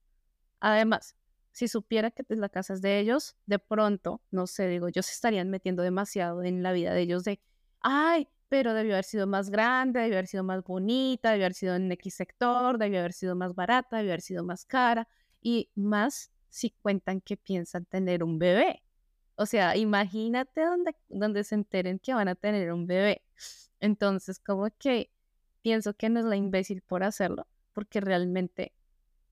Además, 0.62 1.16
si 1.52 1.68
supiera 1.68 2.12
que 2.12 2.24
la 2.30 2.50
casa 2.50 2.74
es 2.74 2.82
de 2.82 3.00
ellos, 3.00 3.36
de 3.46 3.60
pronto, 3.60 4.22
no 4.32 4.48
sé, 4.48 4.68
digo, 4.68 4.88
ellos 4.88 5.10
estarían 5.10 5.50
metiendo 5.50 5.84
demasiado 5.84 6.44
en 6.44 6.64
la 6.64 6.72
vida 6.72 6.94
de 6.94 7.02
ellos 7.02 7.24
de, 7.26 7.42
ay, 7.82 8.30
pero 8.50 8.74
debió 8.74 8.94
haber 8.94 9.06
sido 9.06 9.28
más 9.28 9.50
grande, 9.50 10.00
debió 10.00 10.16
haber 10.16 10.28
sido 10.28 10.44
más 10.44 10.64
bonita, 10.64 11.32
debió 11.32 11.46
haber 11.46 11.54
sido 11.54 11.76
en 11.76 11.92
X 11.92 12.14
sector, 12.16 12.78
debió 12.78 13.00
haber 13.00 13.14
sido 13.14 13.36
más 13.36 13.56
barata, 13.56 13.98
debió 13.98 14.12
haber 14.12 14.22
sido 14.22 14.44
más 14.46 14.66
cara 14.66 15.08
y 15.42 15.70
más 15.76 16.32
si 16.50 16.72
cuentan 16.72 17.20
que 17.22 17.36
piensan 17.36 17.86
tener 17.86 18.24
un 18.24 18.40
bebé. 18.40 18.85
O 19.36 19.46
sea, 19.46 19.76
imagínate 19.76 20.62
donde, 20.62 20.96
donde 21.10 21.44
se 21.44 21.56
enteren 21.56 22.00
que 22.00 22.14
van 22.14 22.28
a 22.28 22.36
tener 22.36 22.72
un 22.72 22.88
bebé. 22.88 23.24
Entonces, 23.80 24.40
como 24.40 24.70
que 24.78 25.12
pienso 25.62 25.94
que 25.94 26.10
no 26.10 26.20
es 26.20 26.26
la 26.26 26.36
imbécil 26.36 26.82
por 26.82 27.04
hacerlo, 27.04 27.48
porque 27.74 28.00
realmente 28.00 28.74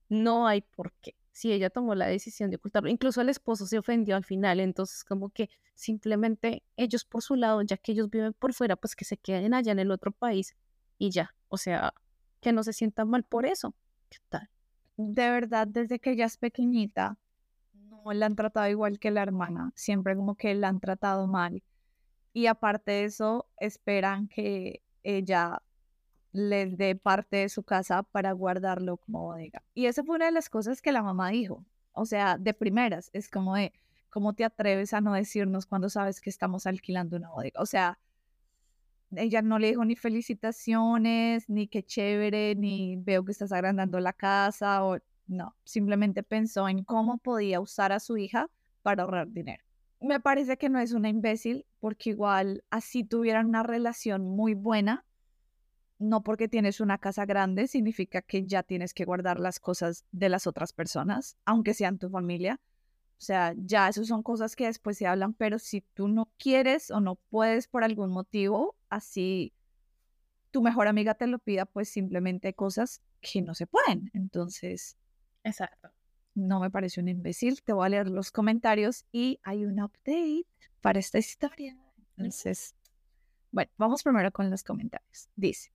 no 0.08 0.46
hay 0.46 0.62
por 0.62 0.92
qué. 1.00 1.16
Si 1.32 1.52
ella 1.52 1.70
tomó 1.70 1.94
la 1.94 2.06
decisión 2.06 2.50
de 2.50 2.56
ocultarlo, 2.56 2.88
incluso 2.88 3.20
el 3.20 3.28
esposo 3.28 3.66
se 3.66 3.78
ofendió 3.78 4.14
al 4.14 4.24
final, 4.24 4.60
entonces 4.60 5.02
como 5.04 5.30
que 5.30 5.50
simplemente 5.74 6.62
ellos 6.76 7.04
por 7.04 7.22
su 7.22 7.34
lado, 7.34 7.62
ya 7.62 7.76
que 7.76 7.92
ellos 7.92 8.10
viven 8.10 8.32
por 8.34 8.52
fuera, 8.52 8.76
pues 8.76 8.94
que 8.94 9.04
se 9.04 9.16
queden 9.16 9.54
allá 9.54 9.72
en 9.72 9.80
el 9.80 9.90
otro 9.90 10.12
país 10.12 10.54
y 10.98 11.10
ya, 11.10 11.34
o 11.48 11.56
sea, 11.56 11.92
que 12.40 12.52
no 12.52 12.62
se 12.62 12.72
sientan 12.72 13.08
mal 13.08 13.24
por 13.24 13.46
eso. 13.46 13.74
¿Qué 14.10 14.18
tal? 14.28 14.48
De 14.96 15.28
verdad, 15.30 15.66
desde 15.66 15.98
que 15.98 16.12
ella 16.12 16.26
es 16.26 16.36
pequeñita, 16.36 17.18
la 18.12 18.26
han 18.26 18.36
tratado 18.36 18.68
igual 18.68 18.98
que 18.98 19.10
la 19.10 19.22
hermana, 19.22 19.72
siempre 19.74 20.16
como 20.16 20.36
que 20.36 20.54
la 20.54 20.68
han 20.68 20.80
tratado 20.80 21.26
mal. 21.26 21.62
Y 22.32 22.46
aparte 22.46 22.92
de 22.92 23.04
eso, 23.04 23.46
esperan 23.58 24.28
que 24.28 24.82
ella 25.02 25.62
les 26.32 26.76
dé 26.76 26.96
parte 26.96 27.36
de 27.38 27.48
su 27.48 27.62
casa 27.62 28.02
para 28.02 28.32
guardarlo 28.32 28.96
como 28.96 29.22
bodega. 29.22 29.62
Y 29.72 29.86
esa 29.86 30.02
fue 30.02 30.16
una 30.16 30.26
de 30.26 30.32
las 30.32 30.50
cosas 30.50 30.82
que 30.82 30.92
la 30.92 31.02
mamá 31.02 31.30
dijo. 31.30 31.64
O 31.92 32.06
sea, 32.06 32.36
de 32.38 32.54
primeras, 32.54 33.08
es 33.12 33.30
como 33.30 33.54
de, 33.54 33.72
¿cómo 34.10 34.34
te 34.34 34.44
atreves 34.44 34.92
a 34.94 35.00
no 35.00 35.12
decirnos 35.12 35.64
cuando 35.64 35.88
sabes 35.88 36.20
que 36.20 36.30
estamos 36.30 36.66
alquilando 36.66 37.16
una 37.16 37.30
bodega? 37.30 37.60
O 37.60 37.66
sea, 37.66 38.00
ella 39.16 39.42
no 39.42 39.60
le 39.60 39.68
dijo 39.68 39.84
ni 39.84 39.94
felicitaciones, 39.94 41.48
ni 41.48 41.68
qué 41.68 41.84
chévere, 41.84 42.56
ni 42.56 42.96
veo 42.96 43.24
que 43.24 43.32
estás 43.32 43.52
agrandando 43.52 44.00
la 44.00 44.12
casa, 44.12 44.82
no, 45.26 45.56
simplemente 45.64 46.22
pensó 46.22 46.68
en 46.68 46.84
cómo 46.84 47.18
podía 47.18 47.60
usar 47.60 47.92
a 47.92 48.00
su 48.00 48.16
hija 48.16 48.50
para 48.82 49.02
ahorrar 49.02 49.30
dinero. 49.30 49.64
Me 50.00 50.20
parece 50.20 50.58
que 50.58 50.68
no 50.68 50.78
es 50.78 50.92
una 50.92 51.08
imbécil, 51.08 51.66
porque 51.80 52.10
igual 52.10 52.62
así 52.70 53.04
tuvieran 53.04 53.46
una 53.46 53.62
relación 53.62 54.26
muy 54.26 54.54
buena, 54.54 55.04
no 55.98 56.22
porque 56.22 56.48
tienes 56.48 56.80
una 56.80 56.98
casa 56.98 57.24
grande 57.24 57.66
significa 57.66 58.20
que 58.20 58.44
ya 58.44 58.62
tienes 58.62 58.92
que 58.92 59.04
guardar 59.04 59.40
las 59.40 59.60
cosas 59.60 60.04
de 60.12 60.28
las 60.28 60.46
otras 60.46 60.72
personas, 60.72 61.36
aunque 61.44 61.72
sean 61.72 61.98
tu 61.98 62.10
familia. 62.10 62.60
O 63.16 63.22
sea, 63.24 63.54
ya 63.56 63.88
eso 63.88 64.04
son 64.04 64.22
cosas 64.22 64.56
que 64.56 64.66
después 64.66 64.98
se 64.98 65.06
hablan, 65.06 65.32
pero 65.34 65.58
si 65.58 65.80
tú 65.80 66.08
no 66.08 66.28
quieres 66.36 66.90
o 66.90 67.00
no 67.00 67.14
puedes 67.14 67.68
por 67.68 67.84
algún 67.84 68.10
motivo, 68.10 68.76
así 68.90 69.52
tu 70.50 70.62
mejor 70.62 70.88
amiga 70.88 71.14
te 71.14 71.26
lo 71.26 71.38
pida, 71.38 71.64
pues 71.64 71.88
simplemente 71.88 72.48
hay 72.48 72.54
cosas 72.54 73.00
que 73.20 73.40
no 73.40 73.54
se 73.54 73.66
pueden. 73.66 74.10
Entonces, 74.12 74.96
exacto. 75.44 75.90
No 76.34 76.58
me 76.58 76.70
parece 76.70 77.00
un 77.00 77.08
imbécil. 77.08 77.62
Te 77.62 77.72
voy 77.72 77.86
a 77.86 77.90
leer 77.90 78.08
los 78.08 78.32
comentarios 78.32 79.04
y 79.12 79.38
hay 79.44 79.64
un 79.64 79.80
update 79.80 80.46
para 80.80 80.98
esta 80.98 81.18
historia. 81.18 81.76
Entonces, 82.16 82.74
bueno, 83.52 83.70
vamos 83.78 84.02
primero 84.02 84.32
con 84.32 84.50
los 84.50 84.64
comentarios. 84.64 85.28
Dice, 85.36 85.70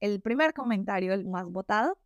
el 0.00 0.20
primer 0.20 0.52
comentario, 0.52 1.14
el 1.14 1.24
más 1.24 1.46
votado, 1.46 1.98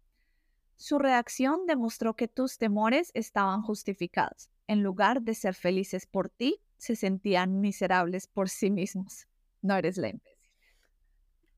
su 0.76 0.99
reacción 0.99 1.66
demostró 1.66 2.14
que 2.14 2.28
tus 2.28 2.59
temores 2.59 3.11
estaban 3.14 3.62
justificados. 3.62 4.50
En 4.68 4.83
lugar 4.83 5.23
de 5.23 5.35
ser 5.35 5.54
felices 5.54 6.06
por 6.06 6.28
ti, 6.28 6.61
se 6.76 6.95
sentían 6.95 7.61
miserables 7.61 8.26
por 8.26 8.49
sí 8.49 8.71
mismos. 8.71 9.26
No 9.62 9.75
eres 9.76 9.97
la 9.97 10.11
imbécil. 10.11 10.50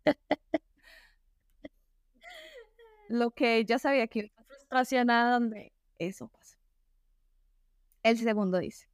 Lo 3.09 3.31
que 3.33 3.57
ella 3.57 3.79
sabía 3.79 4.07
que 4.07 4.31
iba 4.71 4.85
frustración 4.85 5.11
a 5.11 5.33
donde 5.33 5.73
eso 5.99 6.29
pasa. 6.29 6.59
El 8.03 8.19
segundo 8.19 8.59
dice, 8.59 8.89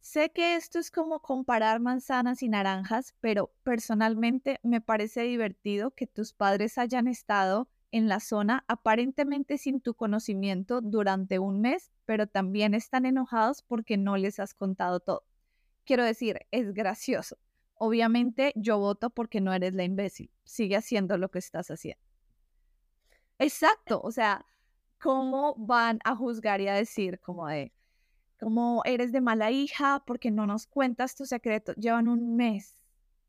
Sé 0.00 0.30
que 0.30 0.56
esto 0.56 0.78
es 0.78 0.90
como 0.90 1.20
comparar 1.20 1.80
manzanas 1.80 2.42
y 2.42 2.48
naranjas, 2.48 3.14
pero 3.20 3.54
personalmente 3.62 4.60
me 4.62 4.82
parece 4.82 5.22
divertido 5.22 5.92
que 5.92 6.06
tus 6.06 6.34
padres 6.34 6.76
hayan 6.76 7.08
estado 7.08 7.68
en 7.90 8.08
la 8.08 8.20
zona 8.20 8.64
aparentemente 8.68 9.56
sin 9.56 9.80
tu 9.80 9.94
conocimiento 9.94 10.82
durante 10.82 11.38
un 11.38 11.62
mes, 11.62 11.90
pero 12.04 12.26
también 12.26 12.74
están 12.74 13.06
enojados 13.06 13.62
porque 13.62 13.96
no 13.96 14.18
les 14.18 14.40
has 14.40 14.52
contado 14.52 15.00
todo. 15.00 15.24
Quiero 15.86 16.04
decir, 16.04 16.40
es 16.50 16.74
gracioso. 16.74 17.38
Obviamente 17.74 18.52
yo 18.56 18.78
voto 18.78 19.08
porque 19.08 19.40
no 19.40 19.54
eres 19.54 19.74
la 19.74 19.84
imbécil. 19.84 20.30
Sigue 20.44 20.76
haciendo 20.76 21.16
lo 21.16 21.30
que 21.30 21.38
estás 21.38 21.70
haciendo. 21.70 22.02
Exacto, 23.38 24.00
o 24.02 24.12
sea, 24.12 24.44
¿cómo 25.04 25.54
van 25.58 25.98
a 26.02 26.16
juzgar 26.16 26.62
y 26.62 26.68
a 26.68 26.72
decir 26.72 27.20
como 27.20 27.46
de, 27.46 27.74
como 28.40 28.80
eres 28.86 29.12
de 29.12 29.20
mala 29.20 29.50
hija 29.50 30.02
porque 30.06 30.30
no 30.30 30.46
nos 30.46 30.66
cuentas 30.66 31.14
tu 31.14 31.26
secreto. 31.26 31.74
Llevan 31.74 32.08
un 32.08 32.36
mes, 32.36 32.78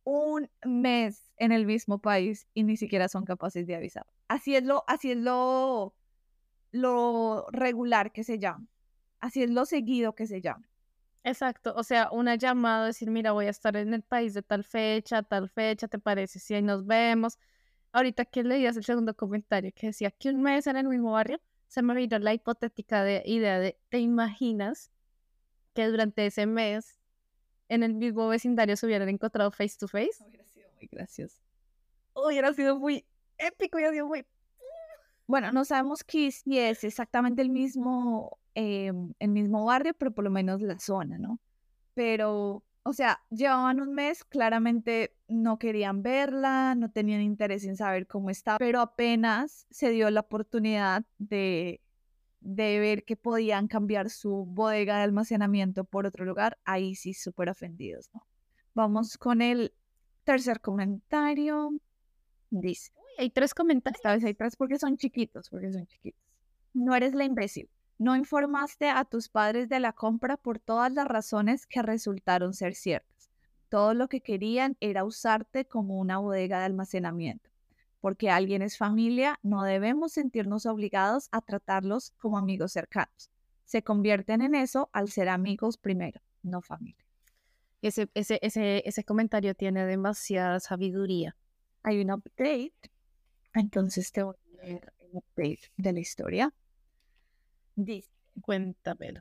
un 0.05 0.50
mes 0.63 1.34
en 1.36 1.51
el 1.51 1.65
mismo 1.65 2.00
país 2.00 2.48
y 2.53 2.63
ni 2.63 2.77
siquiera 2.77 3.10
son 3.10 3.25
capaces 3.25 3.67
de 3.67 3.75
avisar. 3.75 4.05
Así 4.29 4.55
es 4.55 4.63
lo, 4.63 4.86
así 4.88 5.12
es 5.12 5.17
lo, 5.17 5.94
lo 6.72 7.46
regular 7.51 8.13
que 8.13 8.24
se 8.24 8.39
llama. 8.39 8.65
Así 9.20 9.44
es 9.44 9.50
lo 9.50 9.65
seguido 9.65 10.15
que 10.15 10.27
se 10.27 10.39
llama. 10.39 10.65
Exacto, 11.25 11.74
o 11.75 11.84
sea, 11.84 12.10
una 12.10 12.36
llamada, 12.36 12.86
decir, 12.86 13.12
mira, 13.12 13.34
voy 13.34 13.48
a 13.48 13.50
estar 13.50 13.75
en 13.75 13.94
el 13.94 14.01
país 14.01 14.34
de 14.34 14.44
tal 14.44 14.63
fecha, 14.63 15.24
tal 15.24 15.50
fecha, 15.50 15.89
¿te 15.89 16.00
parece? 16.00 16.39
Si 16.39 16.53
ahí 16.53 16.62
nos 16.62 16.86
vemos. 16.86 17.38
Ahorita 17.91 18.24
que 18.24 18.44
leías 18.44 18.77
el 18.77 18.86
segundo 18.86 19.13
comentario 19.13 19.74
que 19.75 19.88
decía 19.88 20.12
que 20.12 20.29
un 20.29 20.41
mes 20.41 20.67
en 20.67 20.77
el 20.77 20.88
mismo 20.88 21.12
barrio, 21.12 21.41
se 21.75 21.82
me 21.82 21.94
vino 21.94 22.17
la 22.20 22.34
hipotética 22.34 23.03
de, 23.03 23.22
idea 23.25 23.60
de, 23.60 23.77
¿te 23.89 24.00
imaginas 24.00 24.94
que 25.74 25.86
durante 25.88 26.25
ese 26.25 26.46
mes 26.46 27.01
en 27.67 27.84
el 27.84 27.94
mismo 27.94 28.29
vecindario 28.29 28.77
se 28.77 28.86
hubieran 28.86 29.10
encontrado 29.10 29.51
face 29.51 29.75
to 29.77 29.89
face. 29.89 30.24
Hubiera 30.25 30.46
sido 30.46 30.70
muy 30.77 30.88
gracioso. 30.89 31.41
Hubiera 32.13 32.53
sido 32.53 32.79
muy 32.79 33.05
épico, 33.38 33.75
hubiera 33.75 33.91
sido 33.91 34.08
muy... 34.08 34.25
Bueno, 35.27 35.51
no 35.51 35.65
sabemos 35.65 36.05
que 36.05 36.32
si 36.32 36.58
es 36.58 36.86
exactamente 36.86 37.41
el 37.41 37.50
mismo, 37.50 38.39
em, 38.53 39.13
el 39.20 39.32
mismo 39.32 39.65
barrio, 39.65 39.94
pero 39.96 40.12
por 40.12 40.24
lo 40.24 40.29
menos 40.29 40.62
la 40.62 40.79
zona, 40.79 41.17
¿no? 41.17 41.39
Pero, 41.94 42.63
o 42.88 42.94
sea, 42.94 43.20
llevaban 43.32 43.82
un 43.82 43.94
mes, 43.94 44.24
claramente 44.24 45.15
no 45.27 45.58
querían 45.58 46.04
verla, 46.04 46.75
no 46.75 46.92
tenían 46.92 47.22
interés 47.22 47.65
en 47.65 47.75
saber 47.75 48.06
cómo 48.06 48.30
estaba, 48.30 48.60
pero 48.60 48.80
apenas 48.80 49.65
se 49.72 49.89
dio 49.89 50.10
la 50.12 50.22
oportunidad 50.22 51.04
de 51.18 51.82
de 52.46 52.80
ver 52.80 53.06
que 53.06 53.15
podían 53.15 53.68
cambiar 53.68 54.12
su 54.12 54.46
bodega 54.46 54.98
de 54.98 55.04
almacenamiento 55.04 55.84
por 55.84 56.06
otro 56.06 56.25
lugar, 56.25 56.60
ahí 56.63 56.94
sí 56.94 57.15
súper 57.15 57.50
ofendidos, 57.50 58.12
¿no? 58.13 58.22
Vamos 58.75 59.18
con 59.18 59.42
el 59.42 59.74
tercer 60.24 60.62
comentario. 60.62 61.72
Dice, 62.51 62.92
hay 63.18 63.32
tres 63.32 63.56
comentarios. 63.56 63.98
Esta 63.98 64.13
vez 64.13 64.24
hay 64.24 64.36
tres 64.36 64.56
porque 64.56 64.77
son 64.77 64.96
chiquitos, 64.96 65.50
porque 65.50 65.74
son 65.74 65.88
chiquitos. 65.88 66.22
No 66.74 66.94
eres 66.96 67.15
la 67.15 67.25
imbécil. 67.25 67.68
No 67.98 68.16
informaste 68.16 68.90
a 68.90 69.06
tus 69.06 69.30
padres 69.30 69.70
de 69.70 69.80
la 69.80 69.94
compra 69.94 70.38
por 70.38 70.60
todas 70.60 70.92
las 70.92 71.08
razones 71.08 71.66
que 71.66 71.82
resultaron 71.82 72.54
ser 72.54 72.75
ciertas. 72.75 73.30
Todo 73.70 73.94
lo 73.94 74.08
que 74.08 74.22
querían 74.22 74.78
era 74.80 75.04
usarte 75.04 75.66
como 75.66 76.00
una 76.00 76.18
bodega 76.18 76.60
de 76.60 76.66
almacenamiento 76.66 77.50
porque 78.06 78.30
alguien 78.30 78.62
es 78.62 78.78
familia, 78.78 79.40
no 79.42 79.64
debemos 79.64 80.12
sentirnos 80.12 80.68
obligados 80.68 81.28
a 81.32 81.42
tratarlos 81.42 82.12
como 82.20 82.38
amigos 82.38 82.72
cercanos. 82.72 83.32
Se 83.64 83.82
convierten 83.82 84.44
en 84.44 84.54
eso 84.54 84.92
al 84.94 85.10
ser 85.10 85.28
amigos 85.28 85.78
primero, 85.78 86.22
no 86.44 86.62
familia. 86.62 87.04
Ese, 87.82 88.08
ese, 88.14 88.38
ese, 88.44 88.84
ese 88.86 89.04
comentario 89.04 89.56
tiene 89.56 89.88
demasiada 89.88 90.60
sabiduría. 90.60 91.36
Hay 91.82 92.00
un 92.00 92.12
update, 92.12 92.75
entonces 93.56 94.12
te 94.12 94.22
voy 94.22 94.36
a 94.36 94.64
leer 94.64 94.94
el 95.00 95.10
update 95.18 95.72
de 95.75 95.94
la 95.94 96.00
historia. 96.00 96.54
Dice, 97.75 98.10
cuéntamelo. 98.41 99.20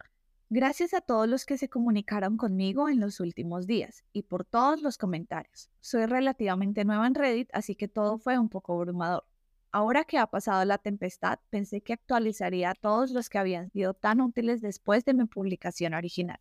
Gracias 0.48 0.94
a 0.94 1.00
todos 1.00 1.26
los 1.26 1.44
que 1.44 1.58
se 1.58 1.68
comunicaron 1.68 2.36
conmigo 2.36 2.88
en 2.88 3.00
los 3.00 3.18
últimos 3.18 3.66
días 3.66 4.04
y 4.12 4.22
por 4.22 4.44
todos 4.44 4.80
los 4.80 4.96
comentarios. 4.96 5.70
Soy 5.80 6.06
relativamente 6.06 6.84
nueva 6.84 7.08
en 7.08 7.16
Reddit, 7.16 7.48
así 7.52 7.74
que 7.74 7.88
todo 7.88 8.18
fue 8.18 8.38
un 8.38 8.48
poco 8.48 8.74
abrumador. 8.74 9.24
Ahora 9.72 10.04
que 10.04 10.18
ha 10.18 10.28
pasado 10.28 10.64
la 10.64 10.78
tempestad, 10.78 11.40
pensé 11.50 11.80
que 11.80 11.94
actualizaría 11.94 12.70
a 12.70 12.74
todos 12.74 13.10
los 13.10 13.28
que 13.28 13.38
habían 13.38 13.70
sido 13.70 13.94
tan 13.94 14.20
útiles 14.20 14.60
después 14.60 15.04
de 15.04 15.14
mi 15.14 15.24
publicación 15.24 15.92
original. 15.94 16.38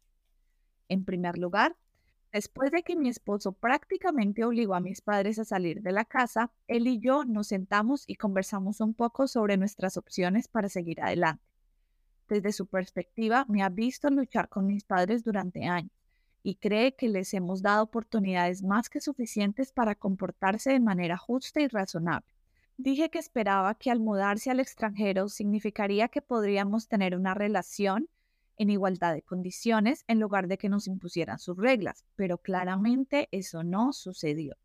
En 0.90 1.06
primer 1.06 1.40
lugar, 1.40 1.76
después 2.32 2.70
de 2.70 2.84
que 2.84 2.96
mi 2.96 3.10
esposo 3.10 3.54
prácticamente 3.54 4.44
obligó 4.44 4.76
a 4.76 4.82
mis 4.82 5.02
padres 5.02 5.40
a 5.40 5.46
salir 5.46 5.82
de 5.82 5.94
la 5.94 6.06
casa, 6.06 6.52
él 6.68 6.86
y 6.86 7.00
yo 7.00 7.26
nos 7.26 7.48
sentamos 7.48 8.04
y 8.06 8.18
conversamos 8.18 8.82
un 8.82 8.94
poco 8.94 9.28
sobre 9.28 9.58
nuestras 9.58 9.98
opciones 9.98 10.48
para 10.48 10.70
seguir 10.70 11.02
adelante 11.02 11.53
desde 12.34 12.52
su 12.52 12.66
perspectiva, 12.66 13.46
me 13.48 13.62
ha 13.62 13.70
visto 13.70 14.10
luchar 14.10 14.50
con 14.50 14.66
mis 14.66 14.84
padres 14.84 15.24
durante 15.24 15.66
años 15.66 15.92
y 16.44 16.56
cree 16.56 16.96
que 16.96 17.08
les 17.08 17.34
hemos 17.34 17.62
dado 17.62 17.84
oportunidades 17.84 18.64
más 18.64 18.90
que 18.90 19.00
suficientes 19.00 19.72
para 19.72 19.96
comportarse 19.96 20.72
de 20.72 20.80
manera 20.80 21.18
justa 21.18 21.62
y 21.62 21.68
razonable. 21.68 22.28
Dije 22.76 23.10
que 23.10 23.20
esperaba 23.20 23.76
que 23.76 23.92
al 23.92 24.00
mudarse 24.00 24.52
al 24.52 24.60
extranjero 24.60 25.30
significaría 25.30 26.10
que 26.10 26.22
podríamos 26.22 26.88
tener 26.88 27.16
una 27.16 27.34
relación 27.34 28.10
en 28.58 28.70
igualdad 28.70 29.14
de 29.14 29.22
condiciones 29.22 30.04
en 30.08 30.20
lugar 30.20 30.48
de 30.48 30.58
que 30.58 30.70
nos 30.70 30.88
impusieran 30.88 31.40
sus 31.40 31.58
reglas, 31.58 32.04
pero 32.16 32.38
claramente 32.38 33.30
eso 33.32 33.64
no 33.64 33.94
sucedió. 33.94 34.56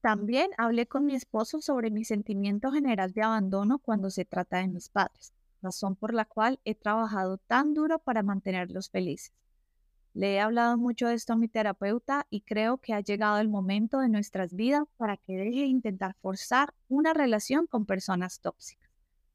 También 0.00 0.50
hablé 0.56 0.86
con 0.86 1.04
mi 1.04 1.14
esposo 1.14 1.60
sobre 1.60 1.90
mi 1.90 2.04
sentimiento 2.04 2.70
general 2.70 3.12
de 3.12 3.22
abandono 3.22 3.78
cuando 3.78 4.10
se 4.10 4.24
trata 4.24 4.58
de 4.58 4.68
mis 4.68 4.88
padres, 4.88 5.32
razón 5.62 5.96
por 5.96 6.14
la 6.14 6.24
cual 6.24 6.60
he 6.64 6.74
trabajado 6.74 7.38
tan 7.38 7.74
duro 7.74 7.98
para 7.98 8.22
mantenerlos 8.22 8.90
felices. 8.90 9.32
Le 10.14 10.34
he 10.34 10.40
hablado 10.40 10.78
mucho 10.78 11.08
de 11.08 11.14
esto 11.14 11.34
a 11.34 11.36
mi 11.36 11.46
terapeuta 11.46 12.26
y 12.30 12.40
creo 12.40 12.78
que 12.78 12.94
ha 12.94 13.00
llegado 13.00 13.38
el 13.38 13.48
momento 13.48 14.00
de 14.00 14.08
nuestras 14.08 14.54
vidas 14.54 14.84
para 14.96 15.18
que 15.18 15.36
deje 15.36 15.60
de 15.60 15.66
intentar 15.66 16.14
forzar 16.22 16.72
una 16.88 17.12
relación 17.12 17.66
con 17.66 17.84
personas 17.84 18.40
tóxicas. 18.40 18.90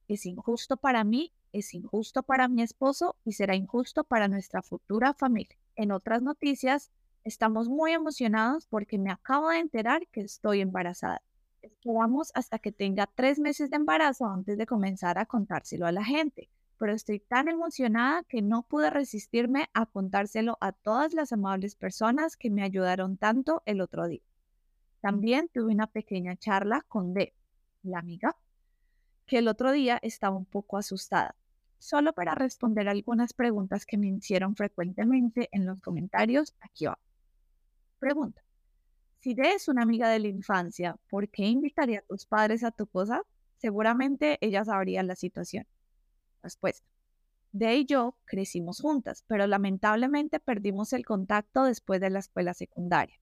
Es 0.07 0.25
injusto 0.25 0.77
para 0.77 1.03
mí, 1.03 1.31
es 1.53 1.73
injusto 1.75 2.23
para 2.23 2.47
mi 2.47 2.63
esposo 2.63 3.15
y 3.23 3.33
será 3.33 3.55
injusto 3.55 4.03
para 4.03 4.27
nuestra 4.27 4.63
futura 4.63 5.13
familia. 5.13 5.55
En 5.75 5.91
otras 5.91 6.23
noticias, 6.23 6.91
estamos 7.23 7.69
muy 7.69 7.91
emocionados 7.91 8.65
porque 8.65 8.97
me 8.97 9.11
acabo 9.11 9.49
de 9.49 9.59
enterar 9.59 10.07
que 10.07 10.21
estoy 10.21 10.61
embarazada. 10.61 11.21
Esperamos 11.61 12.31
hasta 12.33 12.59
que 12.59 12.71
tenga 12.71 13.07
tres 13.07 13.39
meses 13.39 13.69
de 13.69 13.77
embarazo 13.77 14.25
antes 14.25 14.57
de 14.57 14.65
comenzar 14.65 15.17
a 15.17 15.25
contárselo 15.25 15.85
a 15.85 15.91
la 15.91 16.03
gente 16.03 16.49
pero 16.81 16.93
estoy 16.93 17.19
tan 17.19 17.47
emocionada 17.47 18.23
que 18.23 18.41
no 18.41 18.63
pude 18.63 18.89
resistirme 18.89 19.69
a 19.71 19.85
contárselo 19.85 20.57
a 20.61 20.71
todas 20.71 21.13
las 21.13 21.31
amables 21.31 21.75
personas 21.75 22.35
que 22.35 22.49
me 22.49 22.63
ayudaron 22.63 23.17
tanto 23.17 23.61
el 23.67 23.81
otro 23.81 24.07
día. 24.07 24.23
También 24.99 25.47
tuve 25.53 25.71
una 25.71 25.85
pequeña 25.85 26.35
charla 26.37 26.83
con 26.87 27.13
D, 27.13 27.35
la 27.83 27.99
amiga, 27.99 28.35
que 29.27 29.37
el 29.37 29.47
otro 29.47 29.71
día 29.71 29.99
estaba 30.01 30.35
un 30.35 30.45
poco 30.45 30.79
asustada, 30.79 31.35
solo 31.77 32.13
para 32.13 32.33
responder 32.33 32.89
algunas 32.89 33.33
preguntas 33.33 33.85
que 33.85 33.99
me 33.99 34.07
hicieron 34.07 34.55
frecuentemente 34.55 35.49
en 35.51 35.67
los 35.67 35.79
comentarios 35.81 36.55
aquí 36.61 36.87
abajo. 36.87 37.03
Pregunta. 37.99 38.41
Si 39.21 39.35
D 39.35 39.53
es 39.53 39.67
una 39.67 39.83
amiga 39.83 40.09
de 40.09 40.17
la 40.17 40.29
infancia, 40.29 40.97
¿por 41.07 41.29
qué 41.29 41.45
invitaría 41.45 41.99
a 41.99 42.01
tus 42.01 42.25
padres 42.25 42.63
a 42.63 42.71
tu 42.71 42.87
cosa? 42.87 43.21
Seguramente 43.57 44.39
ella 44.41 44.65
sabría 44.65 45.03
la 45.03 45.15
situación. 45.15 45.67
Respuesta. 46.41 46.87
De 47.51 47.75
y 47.75 47.85
yo 47.85 48.17
crecimos 48.25 48.81
juntas, 48.81 49.23
pero 49.27 49.45
lamentablemente 49.45 50.39
perdimos 50.39 50.91
el 50.93 51.05
contacto 51.05 51.65
después 51.65 52.01
de 52.01 52.09
la 52.09 52.17
escuela 52.17 52.55
secundaria. 52.55 53.15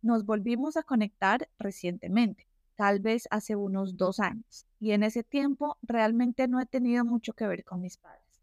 Nos 0.00 0.24
volvimos 0.24 0.78
a 0.78 0.82
conectar 0.82 1.50
recientemente, 1.58 2.48
tal 2.74 3.00
vez 3.00 3.28
hace 3.30 3.56
unos 3.56 3.98
dos 3.98 4.20
años, 4.20 4.64
y 4.80 4.92
en 4.92 5.02
ese 5.02 5.22
tiempo 5.22 5.76
realmente 5.82 6.48
no 6.48 6.62
he 6.62 6.66
tenido 6.66 7.04
mucho 7.04 7.34
que 7.34 7.46
ver 7.46 7.62
con 7.62 7.82
mis 7.82 7.98
padres. 7.98 8.40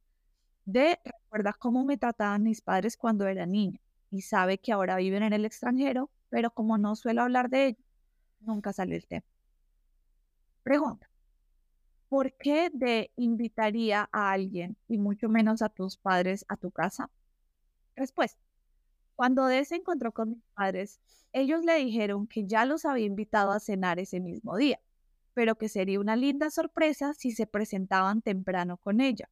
De 0.66 1.00
recuerda 1.04 1.54
cómo 1.54 1.86
me 1.86 1.98
trataban 1.98 2.44
mis 2.44 2.62
padres 2.62 2.98
cuando 2.98 3.26
era 3.26 3.48
niña 3.48 3.80
y 4.12 4.22
sabe 4.22 4.60
que 4.60 4.72
ahora 4.72 4.98
viven 4.98 5.24
en 5.24 5.34
el 5.34 5.46
extranjero, 5.46 6.12
pero 6.32 6.50
como 6.50 6.80
no 6.80 6.96
suelo 6.96 7.22
hablar 7.22 7.52
de 7.52 7.68
ello, 7.68 7.84
nunca 8.40 8.74
salió 8.74 8.96
el 8.98 9.06
tema. 9.06 9.28
Pregunta. 10.64 11.12
¿por 12.12 12.34
qué 12.34 12.70
de 12.74 13.10
invitaría 13.16 14.10
a 14.12 14.34
alguien 14.34 14.76
y 14.90 14.98
mucho 14.98 15.30
menos 15.30 15.62
a 15.62 15.70
tus 15.70 15.96
padres 15.96 16.44
a 16.50 16.58
tu 16.58 16.70
casa? 16.70 17.10
Respuesta. 17.96 18.38
Cuando 19.16 19.46
D 19.46 19.64
se 19.64 19.76
encontró 19.76 20.12
con 20.12 20.32
mis 20.32 20.44
padres, 20.54 21.00
ellos 21.32 21.64
le 21.64 21.76
dijeron 21.76 22.28
que 22.28 22.46
ya 22.46 22.66
los 22.66 22.84
había 22.84 23.06
invitado 23.06 23.52
a 23.52 23.62
cenar 23.62 23.98
ese 23.98 24.20
mismo 24.20 24.58
día, 24.58 24.82
pero 25.34 25.56
que 25.56 25.70
sería 25.70 26.02
una 26.02 26.18
linda 26.18 26.50
sorpresa 26.50 27.14
si 27.14 27.32
se 27.32 27.48
presentaban 27.48 28.22
temprano 28.22 28.76
con 28.76 29.00
ella. 29.00 29.30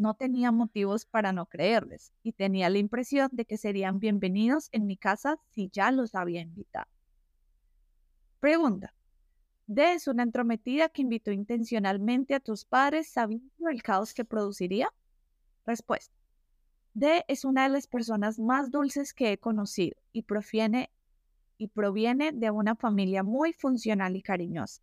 No 0.00 0.14
tenía 0.14 0.50
motivos 0.50 1.04
para 1.04 1.30
no 1.34 1.44
creerles 1.44 2.14
y 2.22 2.32
tenía 2.32 2.70
la 2.70 2.78
impresión 2.78 3.28
de 3.32 3.44
que 3.44 3.58
serían 3.58 3.98
bienvenidos 3.98 4.70
en 4.72 4.86
mi 4.86 4.96
casa 4.96 5.38
si 5.50 5.68
ya 5.68 5.90
los 5.90 6.14
había 6.14 6.40
invitado. 6.40 6.86
Pregunta. 8.40 8.94
D 9.66 9.92
es 9.92 10.08
una 10.08 10.22
entrometida 10.22 10.88
que 10.88 11.02
invitó 11.02 11.32
intencionalmente 11.32 12.34
a 12.34 12.40
tus 12.40 12.64
padres 12.64 13.08
sabiendo 13.08 13.68
el 13.70 13.82
caos 13.82 14.14
que 14.14 14.24
produciría. 14.24 14.88
Respuesta. 15.66 16.16
D 16.94 17.22
es 17.28 17.44
una 17.44 17.64
de 17.64 17.68
las 17.68 17.86
personas 17.86 18.38
más 18.38 18.70
dulces 18.70 19.12
que 19.12 19.32
he 19.32 19.38
conocido 19.38 19.98
y 20.14 20.22
proviene, 20.22 20.90
y 21.58 21.66
proviene 21.66 22.32
de 22.32 22.50
una 22.50 22.74
familia 22.74 23.22
muy 23.22 23.52
funcional 23.52 24.16
y 24.16 24.22
cariñosa. 24.22 24.80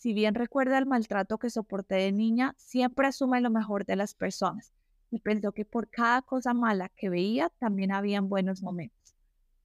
Si 0.00 0.14
bien 0.14 0.34
recuerda 0.34 0.78
el 0.78 0.86
maltrato 0.86 1.36
que 1.36 1.50
soporté 1.50 1.96
de 1.96 2.10
niña, 2.10 2.54
siempre 2.56 3.06
asume 3.06 3.42
lo 3.42 3.50
mejor 3.50 3.84
de 3.84 3.96
las 3.96 4.14
personas 4.14 4.72
y 5.10 5.20
pensó 5.20 5.52
que 5.52 5.66
por 5.66 5.90
cada 5.90 6.22
cosa 6.22 6.54
mala 6.54 6.88
que 6.96 7.10
veía 7.10 7.52
también 7.58 7.92
habían 7.92 8.30
buenos 8.30 8.62
momentos. 8.62 9.14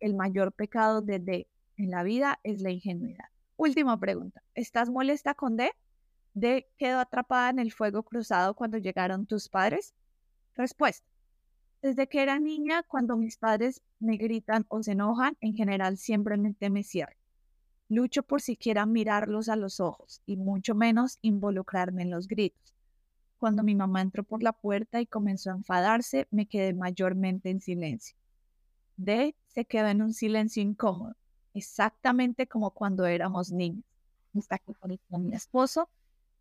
El 0.02 0.14
mayor 0.14 0.52
pecado 0.52 1.02
de 1.02 1.20
D 1.20 1.48
en 1.78 1.90
la 1.90 2.04
vida 2.04 2.42
es 2.44 2.62
la 2.62 2.72
ingenuidad. 2.72 3.30
Última 3.56 3.98
pregunta. 3.98 4.44
¿Estás 4.56 4.90
molesta 4.90 5.36
con 5.36 5.56
D? 5.56 5.72
¿D 6.34 6.68
quedó 6.78 7.00
atrapada 7.00 7.50
en 7.52 7.60
el 7.60 7.72
fuego 7.72 8.04
cruzado 8.04 8.56
cuando 8.56 8.78
llegaron 8.78 9.28
tus 9.28 9.48
padres? 9.48 9.96
Respuesta. 10.54 11.08
Desde 11.82 12.10
que 12.10 12.22
era 12.22 12.42
niña, 12.42 12.84
cuando 12.84 13.16
mis 13.16 13.38
padres 13.38 13.82
me 14.00 14.18
gritan 14.18 14.66
o 14.68 14.84
se 14.84 14.92
enojan, 14.92 15.38
en 15.40 15.56
general 15.56 15.96
siempre 15.96 16.36
me 16.36 16.84
cierro. 16.84 17.16
Lucho 17.88 18.24
por 18.24 18.42
siquiera 18.42 18.86
mirarlos 18.86 19.50
a 19.50 19.56
los 19.56 19.80
ojos 19.80 20.22
y 20.26 20.38
mucho 20.38 20.76
menos 20.76 21.20
involucrarme 21.22 22.04
en 22.04 22.12
los 22.12 22.28
gritos. 22.28 22.74
Cuando 23.38 23.64
mi 23.64 23.76
mamá 23.76 24.02
entró 24.02 24.24
por 24.24 24.42
la 24.42 24.54
puerta 24.54 25.02
y 25.02 25.06
comenzó 25.06 25.52
a 25.52 25.56
enfadarse, 25.56 26.28
me 26.32 26.48
quedé 26.48 26.74
mayormente 26.74 27.50
en 27.50 27.62
silencio. 27.62 28.18
D 28.98 29.36
se 29.48 29.66
quedó 29.66 29.88
en 29.88 30.02
un 30.02 30.14
silencio 30.14 30.64
incómodo 30.64 31.16
exactamente 31.56 32.48
como 32.48 32.72
cuando 32.72 33.06
éramos 33.06 33.52
niños. 33.52 33.84
Está 34.36 34.56
aquí 34.56 34.74
con 35.10 35.26
mi 35.26 35.34
esposo 35.34 35.90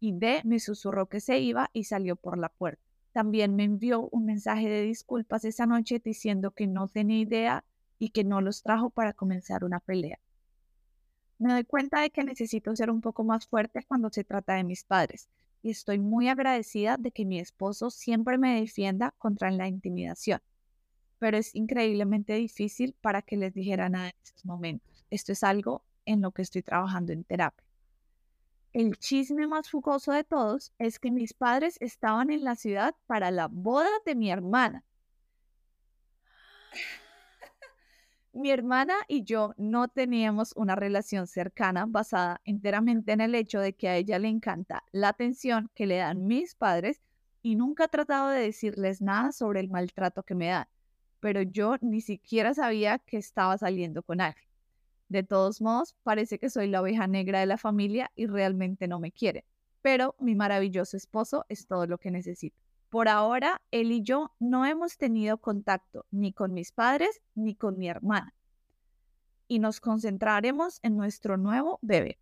y 0.00 0.12
D 0.12 0.42
me 0.44 0.58
susurró 0.58 1.06
que 1.06 1.20
se 1.20 1.38
iba 1.38 1.70
y 1.72 1.84
salió 1.84 2.16
por 2.16 2.36
la 2.36 2.48
puerta. 2.48 2.82
También 3.12 3.54
me 3.54 3.62
envió 3.62 4.08
un 4.10 4.26
mensaje 4.26 4.68
de 4.68 4.82
disculpas 4.82 5.44
esa 5.44 5.66
noche 5.66 6.02
diciendo 6.04 6.50
que 6.50 6.66
no 6.66 6.88
tenía 6.88 7.20
idea 7.20 7.64
y 7.98 8.10
que 8.10 8.24
no 8.24 8.40
los 8.40 8.62
trajo 8.62 8.90
para 8.90 9.12
comenzar 9.12 9.62
una 9.64 9.78
pelea. 9.78 10.18
Me 11.44 11.52
doy 11.52 11.64
cuenta 11.64 12.00
de 12.00 12.08
que 12.08 12.24
necesito 12.24 12.74
ser 12.74 12.88
un 12.90 13.02
poco 13.02 13.22
más 13.22 13.46
fuerte 13.46 13.84
cuando 13.86 14.08
se 14.08 14.24
trata 14.24 14.54
de 14.54 14.64
mis 14.64 14.82
padres 14.82 15.28
y 15.60 15.72
estoy 15.72 15.98
muy 15.98 16.28
agradecida 16.28 16.96
de 16.96 17.10
que 17.10 17.26
mi 17.26 17.38
esposo 17.38 17.90
siempre 17.90 18.38
me 18.38 18.60
defienda 18.60 19.14
contra 19.18 19.50
la 19.50 19.68
intimidación, 19.68 20.40
pero 21.18 21.36
es 21.36 21.54
increíblemente 21.54 22.32
difícil 22.32 22.96
para 22.98 23.20
que 23.20 23.36
les 23.36 23.52
dijera 23.52 23.90
nada 23.90 24.06
en 24.06 24.14
esos 24.22 24.42
momentos. 24.46 25.04
Esto 25.10 25.32
es 25.32 25.44
algo 25.44 25.84
en 26.06 26.22
lo 26.22 26.30
que 26.32 26.40
estoy 26.40 26.62
trabajando 26.62 27.12
en 27.12 27.24
terapia. 27.24 27.66
El 28.72 28.96
chisme 28.96 29.46
más 29.46 29.70
jugoso 29.70 30.12
de 30.12 30.24
todos 30.24 30.72
es 30.78 30.98
que 30.98 31.10
mis 31.10 31.34
padres 31.34 31.76
estaban 31.82 32.30
en 32.30 32.42
la 32.42 32.56
ciudad 32.56 32.94
para 33.06 33.30
la 33.30 33.48
boda 33.48 33.90
de 34.06 34.14
mi 34.14 34.30
hermana. 34.30 34.82
Mi 38.34 38.50
hermana 38.50 38.94
y 39.06 39.22
yo 39.22 39.54
no 39.56 39.88
teníamos 39.88 40.52
una 40.56 40.74
relación 40.74 41.26
cercana 41.26 41.86
basada 41.88 42.40
enteramente 42.44 43.12
en 43.12 43.20
el 43.20 43.34
hecho 43.34 43.60
de 43.60 43.74
que 43.74 43.88
a 43.88 43.96
ella 43.96 44.18
le 44.18 44.28
encanta 44.28 44.82
la 44.92 45.08
atención 45.08 45.70
que 45.74 45.86
le 45.86 45.98
dan 45.98 46.26
mis 46.26 46.54
padres 46.54 47.00
y 47.42 47.54
nunca 47.54 47.84
he 47.84 47.88
tratado 47.88 48.28
de 48.30 48.40
decirles 48.40 49.00
nada 49.00 49.30
sobre 49.32 49.60
el 49.60 49.68
maltrato 49.68 50.24
que 50.24 50.34
me 50.34 50.48
dan, 50.48 50.66
pero 51.20 51.42
yo 51.42 51.76
ni 51.80 52.00
siquiera 52.00 52.54
sabía 52.54 52.98
que 52.98 53.18
estaba 53.18 53.56
saliendo 53.56 54.02
con 54.02 54.20
alguien. 54.20 54.48
De 55.08 55.22
todos 55.22 55.60
modos, 55.60 55.94
parece 56.02 56.38
que 56.38 56.50
soy 56.50 56.66
la 56.66 56.82
oveja 56.82 57.06
negra 57.06 57.40
de 57.40 57.46
la 57.46 57.58
familia 57.58 58.10
y 58.16 58.26
realmente 58.26 58.88
no 58.88 58.98
me 58.98 59.12
quiere. 59.12 59.44
Pero 59.80 60.16
mi 60.18 60.34
maravilloso 60.34 60.96
esposo 60.96 61.44
es 61.48 61.66
todo 61.66 61.86
lo 61.86 61.98
que 61.98 62.10
necesito. 62.10 62.56
Por 62.94 63.08
ahora, 63.08 63.60
él 63.72 63.90
y 63.90 64.04
yo 64.04 64.30
no 64.38 64.64
hemos 64.66 64.98
tenido 64.98 65.38
contacto 65.38 66.06
ni 66.12 66.32
con 66.32 66.54
mis 66.54 66.70
padres 66.70 67.20
ni 67.34 67.56
con 67.56 67.76
mi 67.76 67.88
hermana. 67.88 68.32
Y 69.48 69.58
nos 69.58 69.80
concentraremos 69.80 70.78
en 70.84 70.96
nuestro 70.96 71.36
nuevo 71.36 71.80
bebé. 71.82 72.20